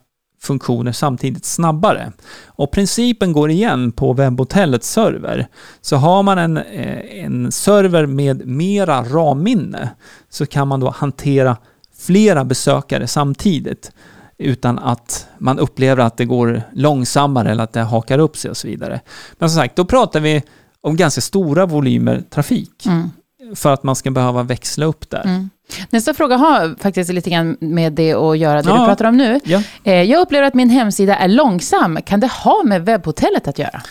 funktioner 0.42 0.92
samtidigt 0.92 1.46
snabbare. 1.46 2.12
Och 2.46 2.72
principen 2.72 3.34
går 3.34 3.52
igen 3.52 3.92
på 3.92 4.14
webbhotellets 4.14 4.92
server. 4.92 5.48
Så 5.82 5.96
har 5.96 6.24
man 6.24 6.38
en, 6.38 6.58
eh, 6.58 7.24
en 7.26 7.52
server 7.52 8.06
med 8.06 8.48
mera 8.48 9.04
RAM-minne 9.04 9.90
så 10.30 10.46
kan 10.46 10.68
man 10.68 10.80
då 10.80 10.90
hantera 10.90 11.58
flera 11.98 12.46
besökare 12.46 13.08
samtidigt 13.08 13.92
utan 14.38 14.80
att 14.80 15.28
man 15.38 15.60
upplever 15.60 16.04
att 16.04 16.18
det 16.18 16.26
går 16.26 16.62
långsammare 16.74 17.52
eller 17.52 17.64
att 17.64 17.74
det 17.74 17.82
hakar 17.82 18.20
upp 18.20 18.38
sig 18.38 18.52
och 18.52 18.58
så 18.58 18.68
vidare. 18.68 19.02
Men 19.34 19.50
som 19.50 19.62
sagt, 19.62 19.76
då 19.76 19.86
pratar 19.86 20.20
vi 20.20 20.44
om 20.82 20.96
ganska 20.96 21.22
stora 21.22 21.66
volymer 21.66 22.24
trafik. 22.30 22.86
Mm 22.86 23.10
för 23.56 23.74
att 23.74 23.84
man 23.84 23.96
ska 23.96 24.12
behöva 24.12 24.44
växla 24.44 24.86
upp 24.86 25.10
där. 25.10 25.24
Mm. 25.24 25.50
Nästa 25.90 26.14
fråga 26.14 26.38
har 26.38 26.76
faktiskt 26.82 27.14
lite 27.14 27.30
grann 27.30 27.58
med 27.60 27.94
det 27.94 28.14
att 28.14 28.38
göra, 28.38 28.62
det 28.62 28.70
Ja. 28.70 28.80
du 28.80 28.86
pratar 28.86 29.06
om 29.06 29.18
nu. 29.18 29.40
Ja. 29.44 29.64
Eh, 29.84 30.02
Jag 30.02 30.22
upplever 30.22 30.48
att 30.48 30.54
min 30.54 30.70
hemsida 30.70 31.16
är 31.16 31.28
långsam. 31.28 32.00
Kan 32.06 32.20
det 32.20 32.28
ha 32.28 32.62
med 32.66 32.86
webbhotellet 32.86 33.48
att 33.48 33.60
göra? 33.60 33.82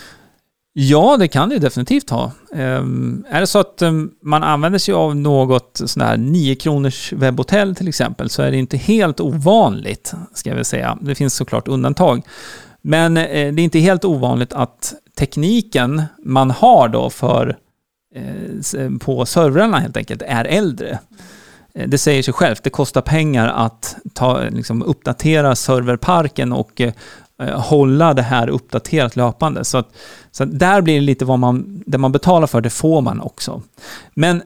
Ja, 0.73 1.17
det 1.19 1.27
kan 1.27 1.49
det 1.49 1.57
definitivt 1.59 2.09
ha. 2.09 2.31
Ehm, 2.55 3.25
är 3.29 3.39
det 3.39 3.47
så 3.47 3.59
att 3.59 3.81
ehm, 3.81 4.09
man 4.23 4.43
använder 4.43 4.79
sig 4.79 4.93
av 4.93 5.15
något 5.15 5.81
sån 5.85 6.03
här 6.03 6.17
9 6.17 6.55
kronors 6.55 7.13
webbhotell 7.13 7.75
till 7.75 7.87
exempel 7.87 8.29
så 8.29 8.41
är 8.41 8.51
det 8.51 8.57
inte 8.57 8.77
helt 8.77 9.19
ovanligt, 9.19 10.13
ska 10.33 10.49
jag 10.49 10.55
väl 10.55 10.65
säga. 10.65 10.97
Det 11.01 11.15
finns 11.15 11.33
såklart 11.35 11.67
undantag. 11.67 12.21
Men 12.81 13.17
eh, 13.17 13.23
det 13.53 13.61
är 13.61 13.63
inte 13.63 13.79
helt 13.79 14.05
ovanligt 14.05 14.53
att 14.53 14.93
tekniken 15.17 16.03
man 16.25 16.51
har 16.51 16.87
då 16.87 17.09
för 17.09 17.57
Eh, 18.15 18.81
eh, 18.81 18.97
på 18.99 19.25
servrarna 19.25 19.79
helt 19.79 19.97
enkelt 19.97 20.21
är 20.21 20.45
äldre. 20.45 20.99
Eh, 21.73 21.89
det 21.89 21.97
säger 21.97 22.23
sig 22.23 22.33
självt, 22.33 22.63
det 22.63 22.69
kostar 22.69 23.01
pengar 23.01 23.47
att 23.47 23.95
ta, 24.13 24.41
liksom, 24.49 24.83
uppdatera 24.83 25.55
serverparken 25.55 26.53
och 26.53 26.81
eh, 26.81 26.93
hålla 27.59 28.13
det 28.13 28.21
här 28.21 28.49
uppdaterat 28.49 29.15
löpande. 29.15 29.65
Så, 29.65 29.77
att, 29.77 29.95
så 30.31 30.43
att 30.43 30.59
där 30.59 30.81
blir 30.81 30.95
det 30.95 31.01
lite 31.01 31.25
vad 31.25 31.39
man, 31.39 31.83
det 31.85 31.97
man 31.97 32.11
betalar 32.11 32.47
för, 32.47 32.61
det 32.61 32.69
får 32.69 33.01
man 33.01 33.21
också. 33.21 33.61
Men 34.13 34.41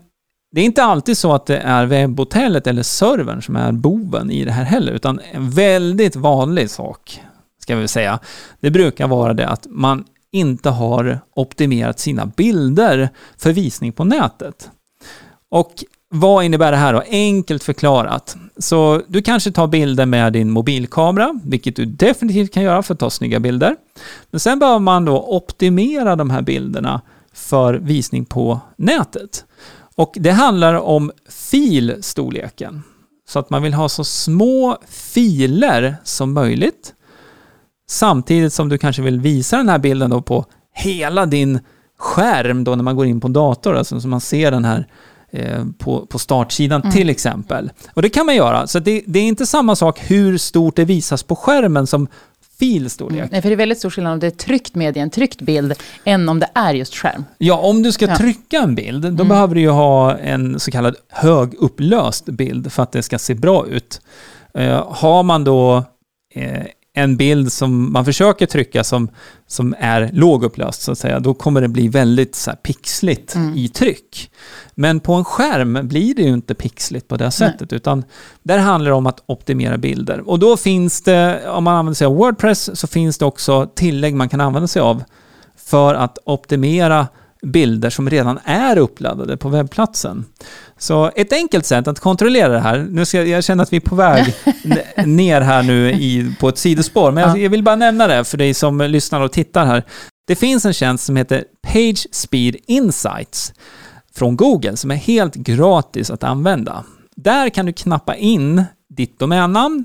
det 0.52 0.62
är 0.62 0.66
inte 0.66 0.84
alltid 0.84 1.18
så 1.18 1.34
att 1.34 1.46
det 1.46 1.58
är 1.58 1.86
webbhotellet 1.86 2.68
eller 2.68 2.84
servern 2.84 3.42
som 3.42 3.56
är 3.56 3.72
boven 3.72 4.32
i 4.32 4.46
det 4.46 4.52
här 4.52 4.64
heller, 4.64 4.94
utan 4.94 5.20
en 5.32 5.50
väldigt 5.50 6.16
vanlig 6.16 6.70
sak, 6.70 7.22
ska 7.62 7.76
vi 7.76 7.88
säga, 7.88 8.20
det 8.60 8.72
brukar 8.72 9.08
vara 9.08 9.34
det 9.34 9.48
att 9.48 9.68
man 9.70 10.06
inte 10.36 10.70
har 10.70 11.20
optimerat 11.36 12.00
sina 12.00 12.26
bilder 12.26 13.10
för 13.38 13.52
visning 13.52 13.92
på 13.92 14.04
nätet. 14.04 14.70
Och 15.50 15.84
vad 16.10 16.46
innebär 16.46 16.72
det 16.72 16.78
här 16.78 16.94
då? 16.94 17.04
Enkelt 17.10 17.64
förklarat. 17.64 18.38
Så 18.58 19.02
du 19.08 19.22
kanske 19.22 19.52
tar 19.52 19.68
bilder 19.68 20.06
med 20.06 20.34
din 20.34 20.52
mobilkamera, 20.52 21.40
vilket 21.44 21.76
du 21.76 21.86
definitivt 21.86 22.54
kan 22.54 22.64
göra 22.64 22.84
för 22.84 22.94
att 22.94 23.00
ta 23.00 23.10
snygga 23.10 23.40
bilder. 23.40 23.76
Men 24.32 24.40
sen 24.40 24.60
behöver 24.60 24.80
man 24.80 25.06
då 25.06 25.24
optimera 25.28 26.16
de 26.16 26.30
här 26.30 26.42
bilderna 26.42 27.02
för 27.34 27.74
visning 27.74 28.26
på 28.26 28.60
nätet. 28.78 29.46
Och 29.96 30.12
det 30.20 30.32
handlar 30.32 30.74
om 30.74 31.12
filstorleken. 31.30 32.84
Så 33.28 33.40
att 33.40 33.50
man 33.50 33.64
vill 33.64 33.74
ha 33.74 33.90
så 33.90 34.04
små 34.04 34.78
filer 34.88 35.96
som 36.04 36.34
möjligt. 36.34 36.94
Samtidigt 37.90 38.54
som 38.54 38.70
du 38.70 38.78
kanske 38.78 39.02
vill 39.02 39.20
visa 39.20 39.58
den 39.58 39.70
här 39.70 39.80
bilden 39.80 40.10
då 40.10 40.22
på 40.22 40.46
hela 40.74 41.26
din 41.26 41.60
skärm 41.98 42.64
då 42.64 42.76
när 42.76 42.84
man 42.84 42.96
går 42.96 43.06
in 43.06 43.22
på 43.22 43.28
en 43.28 43.34
dator, 43.34 43.76
alltså 43.78 44.00
så 44.02 44.08
man 44.08 44.22
ser 44.22 44.52
den 44.52 44.66
här 44.66 44.88
eh, 45.32 45.66
på, 45.78 46.06
på 46.06 46.20
startsidan 46.20 46.92
till 46.92 47.10
exempel. 47.10 47.72
Och 47.94 48.02
det 48.02 48.10
kan 48.10 48.26
man 48.26 48.36
göra, 48.36 48.68
så 48.68 48.80
det, 48.80 49.04
det 49.08 49.20
är 49.20 49.24
inte 49.24 49.46
samma 49.46 49.76
sak 49.76 50.00
hur 50.08 50.38
stort 50.38 50.76
det 50.76 50.86
visas 50.86 51.24
på 51.24 51.36
skärmen 51.36 51.88
som 51.88 52.08
filstorlek. 52.60 53.32
Nej, 53.32 53.42
för 53.42 53.50
det 53.50 53.56
är 53.56 53.58
väldigt 53.58 53.78
stor 53.80 53.90
skillnad 53.90 54.14
om 54.14 54.20
det 54.20 54.28
är 54.28 54.32
tryckt 54.32 54.76
media, 54.76 55.04
en 55.04 55.10
tryckt 55.10 55.42
bild, 55.42 55.74
än 56.04 56.30
om 56.30 56.40
det 56.40 56.50
är 56.54 56.74
just 56.74 56.96
skärm. 56.96 57.26
Ja, 57.38 57.58
om 57.58 57.84
du 57.84 57.92
ska 57.92 58.06
Ja. 58.08 58.18
trycka 58.18 58.58
en 58.58 58.76
bild, 58.76 59.14
då 59.14 59.24
behöver 59.24 59.56
du 59.56 59.62
ju 59.62 59.70
ha 59.70 60.18
en 60.18 60.60
så 60.60 60.72
kallad 60.72 60.96
högupplöst 61.10 62.26
bild 62.26 62.72
för 62.72 62.84
att 62.84 62.92
det 62.92 63.04
ska 63.04 63.20
se 63.20 63.34
bra 63.34 63.68
ut. 63.68 64.02
Eh, 64.54 64.86
har 64.94 65.24
man 65.24 65.44
då 65.44 65.84
eh, 66.36 66.64
en 66.98 67.18
bild 67.18 67.52
som 67.52 67.94
man 67.94 68.06
försöker 68.06 68.46
trycka 68.46 68.84
som, 68.84 69.10
som 69.48 69.76
är 69.80 70.10
lågupplöst, 70.14 70.82
så 70.82 70.92
att 70.92 70.98
säga, 70.98 71.20
då 71.20 71.34
kommer 71.34 71.62
det 71.62 71.68
bli 71.68 71.88
väldigt 71.88 72.36
så 72.36 72.50
här, 72.50 72.58
pixligt 72.58 73.36
i 73.56 73.68
tryck. 73.68 74.32
Men 74.76 75.00
på 75.00 75.14
en 75.14 75.26
skärm 75.26 75.80
blir 75.84 76.16
det 76.16 76.22
ju 76.22 76.34
inte 76.34 76.54
pixligt 76.54 77.08
på 77.08 77.18
det 77.18 77.32
sättet, 77.32 77.74
utan 77.74 78.04
där 78.44 78.58
handlar 78.58 78.92
det 78.92 78.98
om 78.98 79.08
att 79.08 79.24
optimera 79.26 79.78
bilder. 79.78 80.30
Och 80.30 80.40
då 80.40 80.58
finns 80.58 81.02
det, 81.02 81.50
om 81.50 81.64
man 81.64 81.76
använder 81.76 81.96
sig 81.96 82.08
av 82.08 82.16
Wordpress, 82.16 82.80
så 82.80 82.88
finns 82.88 83.18
det 83.18 83.26
också 83.26 83.72
tillägg 83.76 84.16
man 84.16 84.30
kan 84.30 84.42
använda 84.42 84.68
sig 84.68 84.82
av 84.82 85.04
för 85.56 85.96
att 85.96 86.18
optimera 86.26 87.08
bilder 87.46 87.90
som 87.90 88.10
redan 88.10 88.40
är 88.44 88.78
uppladdade 88.78 89.38
på 89.38 89.50
webbplatsen. 89.50 90.26
Så 90.78 91.12
ett 91.16 91.34
enkelt 91.34 91.66
sätt 91.66 91.88
att 91.88 92.00
kontrollera 92.00 92.54
det 92.54 92.60
här, 92.60 92.88
nu 92.90 93.06
ska 93.06 93.18
jag, 93.18 93.28
jag 93.28 93.44
känner 93.44 93.64
att 93.64 93.74
vi 93.74 93.78
är 93.78 93.82
på 93.82 93.96
väg 93.96 94.36
ner 95.06 95.42
här 95.42 95.64
nu 95.64 95.92
i, 95.92 96.36
på 96.40 96.50
ett 96.50 96.58
sidospår, 96.58 97.12
men 97.12 97.24
jag, 97.24 97.38
Ja. 97.38 97.42
jag 97.42 97.50
vill 97.50 97.64
bara 97.64 97.76
nämna 97.76 98.08
det 98.08 98.24
för 98.26 98.38
dig 98.38 98.54
som 98.54 98.78
lyssnar 98.82 99.22
och 99.22 99.32
tittar 99.32 99.66
här. 99.66 99.84
Det 100.28 100.36
finns 100.36 100.66
en 100.66 100.74
tjänst 100.74 101.06
som 101.06 101.16
heter 101.16 101.44
Page 101.68 102.08
Speed 102.12 102.56
Insights 102.68 103.54
från 104.16 104.36
Google 104.38 104.78
som 104.78 104.92
är 104.92 104.96
helt 104.96 105.36
gratis 105.36 106.10
att 106.12 106.24
använda. 106.24 106.84
Där 107.16 107.50
kan 107.50 107.66
du 107.66 107.74
knappa 107.74 108.16
in 108.16 108.64
ditt 108.96 109.20
domännamn 109.20 109.84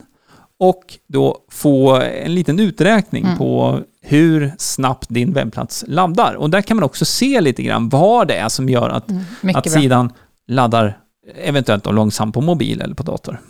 och 0.60 0.82
då 1.08 1.38
få 1.50 1.96
en 2.00 2.34
liten 2.34 2.60
uträkning 2.60 3.26
på 3.38 3.80
hur 4.02 4.52
snabbt 4.58 5.06
din 5.08 5.32
webbplats 5.32 5.84
laddar. 5.88 6.34
Och 6.34 6.50
där 6.50 6.62
kan 6.62 6.76
man 6.76 6.84
också 6.84 7.04
se 7.04 7.40
lite 7.40 7.62
grann 7.62 7.88
vad 7.88 8.28
det 8.28 8.34
är 8.36 8.48
som 8.48 8.68
gör 8.68 8.88
att, 8.90 9.08
Mycket 9.40 9.58
att 9.58 9.64
bra. 9.72 9.80
sidan 9.80 10.12
laddar 10.48 10.98
eventuellt 11.44 11.84
då 11.84 11.92
långsamt 11.92 12.34
på 12.34 12.40
mobil 12.40 12.80
eller 12.80 12.94
på 12.94 13.02
dator. 13.02 13.40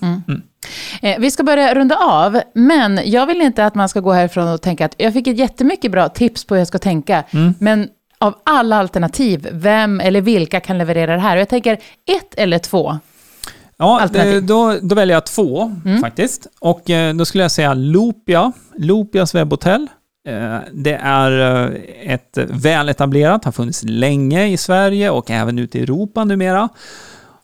Eh, 1.02 1.18
vi 1.18 1.30
ska 1.30 1.42
börja 1.42 1.74
runda 1.74 1.96
av, 1.96 2.40
men 2.54 3.00
jag 3.04 3.26
vill 3.26 3.40
inte 3.40 3.66
att 3.66 3.74
man 3.74 3.88
ska 3.88 4.00
gå 4.00 4.12
härifrån 4.12 4.48
och 4.48 4.62
tänka 4.62 4.84
att 4.84 4.94
jag 4.98 5.12
fick 5.12 5.26
ett 5.26 5.38
jättemycket 5.38 5.92
bra 5.92 6.08
tips 6.08 6.44
på 6.44 6.54
hur 6.54 6.60
jag 6.60 6.68
ska 6.68 6.78
tänka, 6.78 7.24
Mm. 7.30 7.54
men 7.58 7.88
av 8.18 8.34
alla 8.44 8.76
alternativ, 8.76 9.48
vem 9.52 10.00
eller 10.00 10.20
vilka 10.20 10.60
kan 10.60 10.78
leverera 10.78 11.12
det 11.14 11.20
här? 11.20 11.36
Och 11.36 11.40
jag 11.40 11.48
tänker 11.48 11.72
ett 12.18 12.34
eller 12.36 12.58
två. 12.58 12.98
Ja, 13.76 14.08
eh, 14.14 14.36
då, 14.42 14.76
då 14.82 14.94
väljer 14.94 15.16
jag 15.16 15.26
två 15.26 15.76
faktiskt. 16.00 16.46
Och 16.58 16.90
eh, 16.90 17.14
då 17.14 17.24
skulle 17.24 17.44
jag 17.44 17.50
säga 17.50 17.74
Loopia, 17.74 18.52
Loopias 18.78 19.34
webbhotell. 19.34 19.86
Eh, 20.28 20.58
det 20.72 20.94
är 21.02 21.64
eh, 21.66 22.12
ett 22.12 22.38
väletablerat, 22.48 23.44
har 23.44 23.52
funnits 23.52 23.82
länge 23.82 24.46
i 24.46 24.56
Sverige 24.56 25.10
och 25.10 25.30
även 25.30 25.58
ute 25.58 25.78
i 25.78 25.82
Europa 25.82 26.24
numera. 26.24 26.68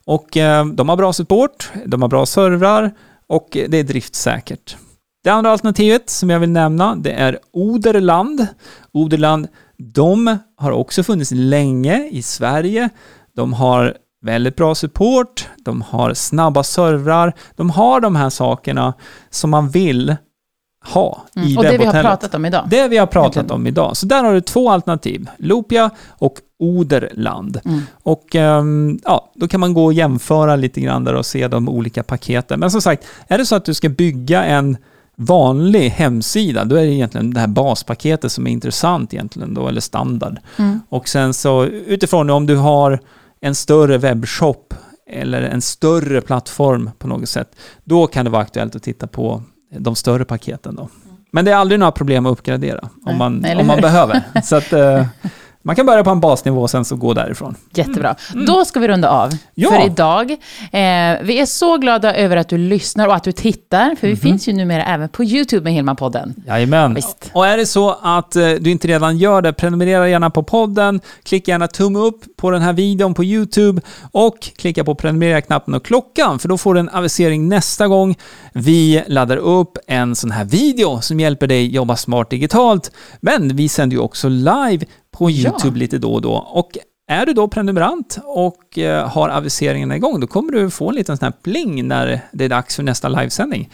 Och 0.04 0.36
eh, 0.36 0.66
de 0.66 0.88
har 0.88 0.96
bra 0.96 1.12
support, 1.12 1.70
de 1.86 2.02
har 2.02 2.08
bra 2.08 2.26
servrar 2.26 2.94
och 3.26 3.48
det 3.52 3.78
är 3.78 3.84
driftsäkert. 3.84 4.76
Det 5.24 5.30
andra 5.30 5.50
alternativet 5.50 6.10
som 6.10 6.30
jag 6.30 6.40
vill 6.40 6.50
nämna, 6.50 6.96
det 6.96 7.12
är 7.12 7.38
Oderland. 7.52 8.46
Oderland, 8.92 9.48
de 9.78 10.38
har 10.56 10.72
också 10.72 11.02
funnits 11.02 11.30
länge 11.34 12.08
i 12.10 12.22
Sverige. 12.22 12.88
De 13.36 13.52
har 13.52 13.96
väldigt 14.22 14.56
bra 14.56 14.74
support, 14.74 15.48
de 15.64 15.82
har 15.82 16.14
snabba 16.14 16.62
servrar, 16.62 17.32
de 17.56 17.70
har 17.70 18.00
de 18.00 18.16
här 18.16 18.30
sakerna 18.30 18.94
som 19.30 19.50
man 19.50 19.70
vill 19.70 20.16
ha 20.86 21.22
i 21.34 21.40
Mm. 21.40 21.58
Och 21.58 21.64
det 21.64 21.78
vi 21.78 21.84
har 21.84 22.02
pratat 22.02 22.34
om 22.34 22.44
idag. 22.44 22.66
Det 22.70 22.88
vi 22.88 22.96
har 22.96 23.06
pratat 23.06 23.36
Egentligen. 23.36 23.60
om 23.60 23.66
idag. 23.66 23.96
Så 23.96 24.06
där 24.06 24.24
har 24.24 24.34
du 24.34 24.40
två 24.40 24.70
alternativ. 24.70 25.28
Loopia 25.38 25.90
och 26.08 26.34
Oderland. 26.58 27.60
Mm. 27.64 27.80
Och 28.02 28.34
ehm, 28.34 28.98
ja, 29.04 29.32
då 29.34 29.48
kan 29.48 29.60
man 29.60 29.74
gå 29.74 29.84
och 29.84 29.92
jämföra 29.92 30.56
lite 30.56 30.80
grann 30.80 31.04
där 31.04 31.14
och 31.14 31.26
se 31.26 31.48
de 31.48 31.68
olika 31.68 32.02
paketen. 32.02 32.60
Men 32.60 32.70
som 32.70 32.82
sagt, 32.82 33.06
är 33.28 33.38
det 33.38 33.46
så 33.46 33.56
att 33.56 33.64
du 33.64 33.74
ska 33.74 33.88
bygga 33.88 34.44
en 34.44 34.76
vanlig 35.16 35.90
hemsida, 35.90 36.64
då 36.64 36.76
är 36.76 36.82
det 36.82 36.92
egentligen 36.92 37.34
det 37.34 37.40
här 37.40 37.46
baspaketet 37.46 38.32
som 38.32 38.46
är 38.46 38.50
intressant 38.50 39.14
egentligen 39.14 39.54
då, 39.54 39.68
eller 39.68 39.80
standard. 39.80 40.38
Mm. 40.56 40.80
Och 40.88 41.08
sen 41.08 41.34
så 41.34 41.64
utifrån 41.64 42.30
om 42.30 42.46
du 42.46 42.56
har 42.56 43.00
en 43.40 43.54
större 43.54 43.98
webbshop 43.98 44.74
eller 45.10 45.42
en 45.42 45.62
större 45.62 46.20
plattform 46.20 46.90
på 46.98 47.08
något 47.08 47.28
sätt, 47.28 47.56
då 47.84 48.06
kan 48.06 48.24
det 48.24 48.30
vara 48.30 48.42
aktuellt 48.42 48.76
att 48.76 48.82
titta 48.82 49.06
på 49.06 49.42
de 49.78 49.96
större 49.96 50.24
paketen 50.24 50.74
då. 50.74 50.88
Men 51.30 51.44
det 51.44 51.50
är 51.50 51.56
aldrig 51.56 51.78
några 51.80 51.92
problem 51.92 52.26
att 52.26 52.32
uppgradera 52.32 52.88
om 53.04 53.18
man, 53.18 53.46
om 53.58 53.66
man 53.66 53.80
behöver. 53.80 54.22
Så 54.44 54.56
att 54.56 54.72
eh, 54.72 55.06
man 55.66 55.76
kan 55.76 55.86
börja 55.86 56.04
på 56.04 56.10
en 56.10 56.20
basnivå 56.20 56.62
och 56.62 56.70
sen 56.70 56.84
så 56.84 56.96
gå 56.96 57.14
därifrån. 57.14 57.54
Jättebra. 57.74 58.14
Då 58.46 58.64
ska 58.64 58.80
vi 58.80 58.88
runda 58.88 59.08
av 59.10 59.26
Mm. 59.26 59.38
Ja. 59.54 59.70
för 59.70 59.86
idag. 59.86 60.30
Eh, 60.30 61.22
vi 61.22 61.38
är 61.40 61.46
så 61.46 61.76
glada 61.78 62.14
över 62.16 62.36
att 62.36 62.48
du 62.48 62.58
lyssnar 62.58 63.06
och 63.08 63.14
att 63.14 63.24
du 63.24 63.32
tittar, 63.32 63.96
för 64.00 64.08
vi 64.08 64.16
finns 64.16 64.48
ju 64.48 64.52
numera 64.52 64.84
även 64.84 65.08
på 65.08 65.24
YouTube 65.24 65.64
med 65.64 65.72
Hillman-podden. 65.72 66.34
Jajamän. 66.46 66.94
Visst. 66.94 67.30
Och 67.34 67.46
är 67.46 67.56
det 67.56 67.66
så 67.66 67.96
att 68.02 68.36
eh, 68.36 68.48
du 68.50 68.70
inte 68.70 68.88
redan 68.88 69.18
gör 69.18 69.42
det, 69.42 69.52
prenumerera 69.52 70.08
gärna 70.08 70.30
på 70.30 70.42
podden, 70.42 71.00
klicka 71.22 71.50
gärna 71.50 71.68
tumme 71.68 71.98
upp 71.98 72.36
på 72.36 72.50
den 72.50 72.62
här 72.62 72.72
videon 72.72 73.14
på 73.14 73.24
YouTube 73.24 73.80
och 74.12 74.40
klicka 74.56 74.84
på 74.84 74.94
prenumerera-knappen 74.94 75.74
och 75.74 75.84
klockan, 75.84 76.38
för 76.38 76.48
då 76.48 76.58
får 76.58 76.74
du 76.74 76.80
en 76.80 76.88
avisering 76.88 77.48
nästa 77.48 77.88
gång 77.88 78.14
vi 78.52 79.02
laddar 79.06 79.36
upp 79.36 79.78
en 79.86 80.14
sån 80.16 80.30
här 80.30 80.44
video 80.44 81.00
som 81.00 81.20
hjälper 81.20 81.46
dig 81.46 81.74
jobba 81.74 81.96
smart 81.96 82.30
digitalt. 82.30 82.90
Men 83.20 83.56
vi 83.56 83.68
sänder 83.68 83.96
ju 83.96 84.02
också 84.02 84.28
live 84.28 84.84
på 85.18 85.30
Ja. 85.30 85.48
YouTube 85.50 85.78
lite 85.78 85.98
då 85.98 86.12
och 86.14 86.22
då. 86.22 86.32
Och 86.34 86.78
är 87.08 87.26
du 87.26 87.32
då 87.32 87.48
prenumerant 87.48 88.18
och 88.24 88.78
eh, 88.78 89.08
har 89.08 89.28
aviseringarna 89.28 89.96
igång, 89.96 90.20
då 90.20 90.26
kommer 90.26 90.52
du 90.52 90.70
få 90.70 90.88
en 90.88 90.94
liten 90.94 91.16
sån 91.16 91.24
här 91.24 91.32
pling 91.42 91.88
när 91.88 92.20
det 92.32 92.44
är 92.44 92.48
dags 92.48 92.76
för 92.76 92.82
nästa 92.82 93.08
livesändning. 93.08 93.70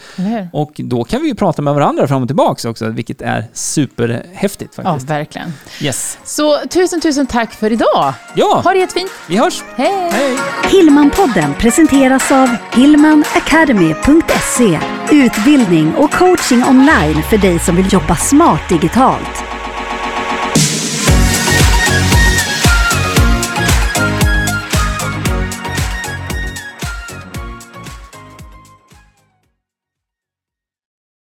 Och 0.53 0.73
då 0.77 1.05
kan 1.05 1.23
vi 1.23 1.29
ju 1.29 1.35
prata 1.35 1.63
med 1.63 1.75
varandra 1.75 2.09
fram 2.09 2.23
och 2.23 2.29
tillbaka 2.29 2.71
också, 2.71 2.89
vilket 2.89 3.23
är 3.23 3.45
superhäftigt 3.53 4.75
Ja, 4.77 4.83
faktiskt. 4.83 5.11
verkligen. 5.11 5.53
Yes. 5.83 6.19
Så 6.25 6.59
tusen, 6.71 7.01
tusen 7.01 7.27
tack 7.27 7.53
för 7.53 7.73
idag. 7.73 8.15
Ja, 8.35 8.61
Ha 8.65 8.73
det 8.73 8.79
jättefint. 8.79 9.11
vi 9.29 9.37
hörs! 9.37 9.63
Hej! 9.77 10.09
Hej! 10.13 10.37
Hillmanpodden 10.71 11.55
presenteras 11.55 12.33
av 12.33 12.49
hillmanacademy.se 12.75 14.79
Utbildning 15.11 15.95
och 15.95 16.11
coaching 16.13 16.65
online 16.65 17.23
för 17.23 17.39
dig 17.39 17.59
som 17.59 17.77
vill 17.77 17.93
jobba 17.93 18.17
smart 18.17 18.69
digitalt. 18.69 19.45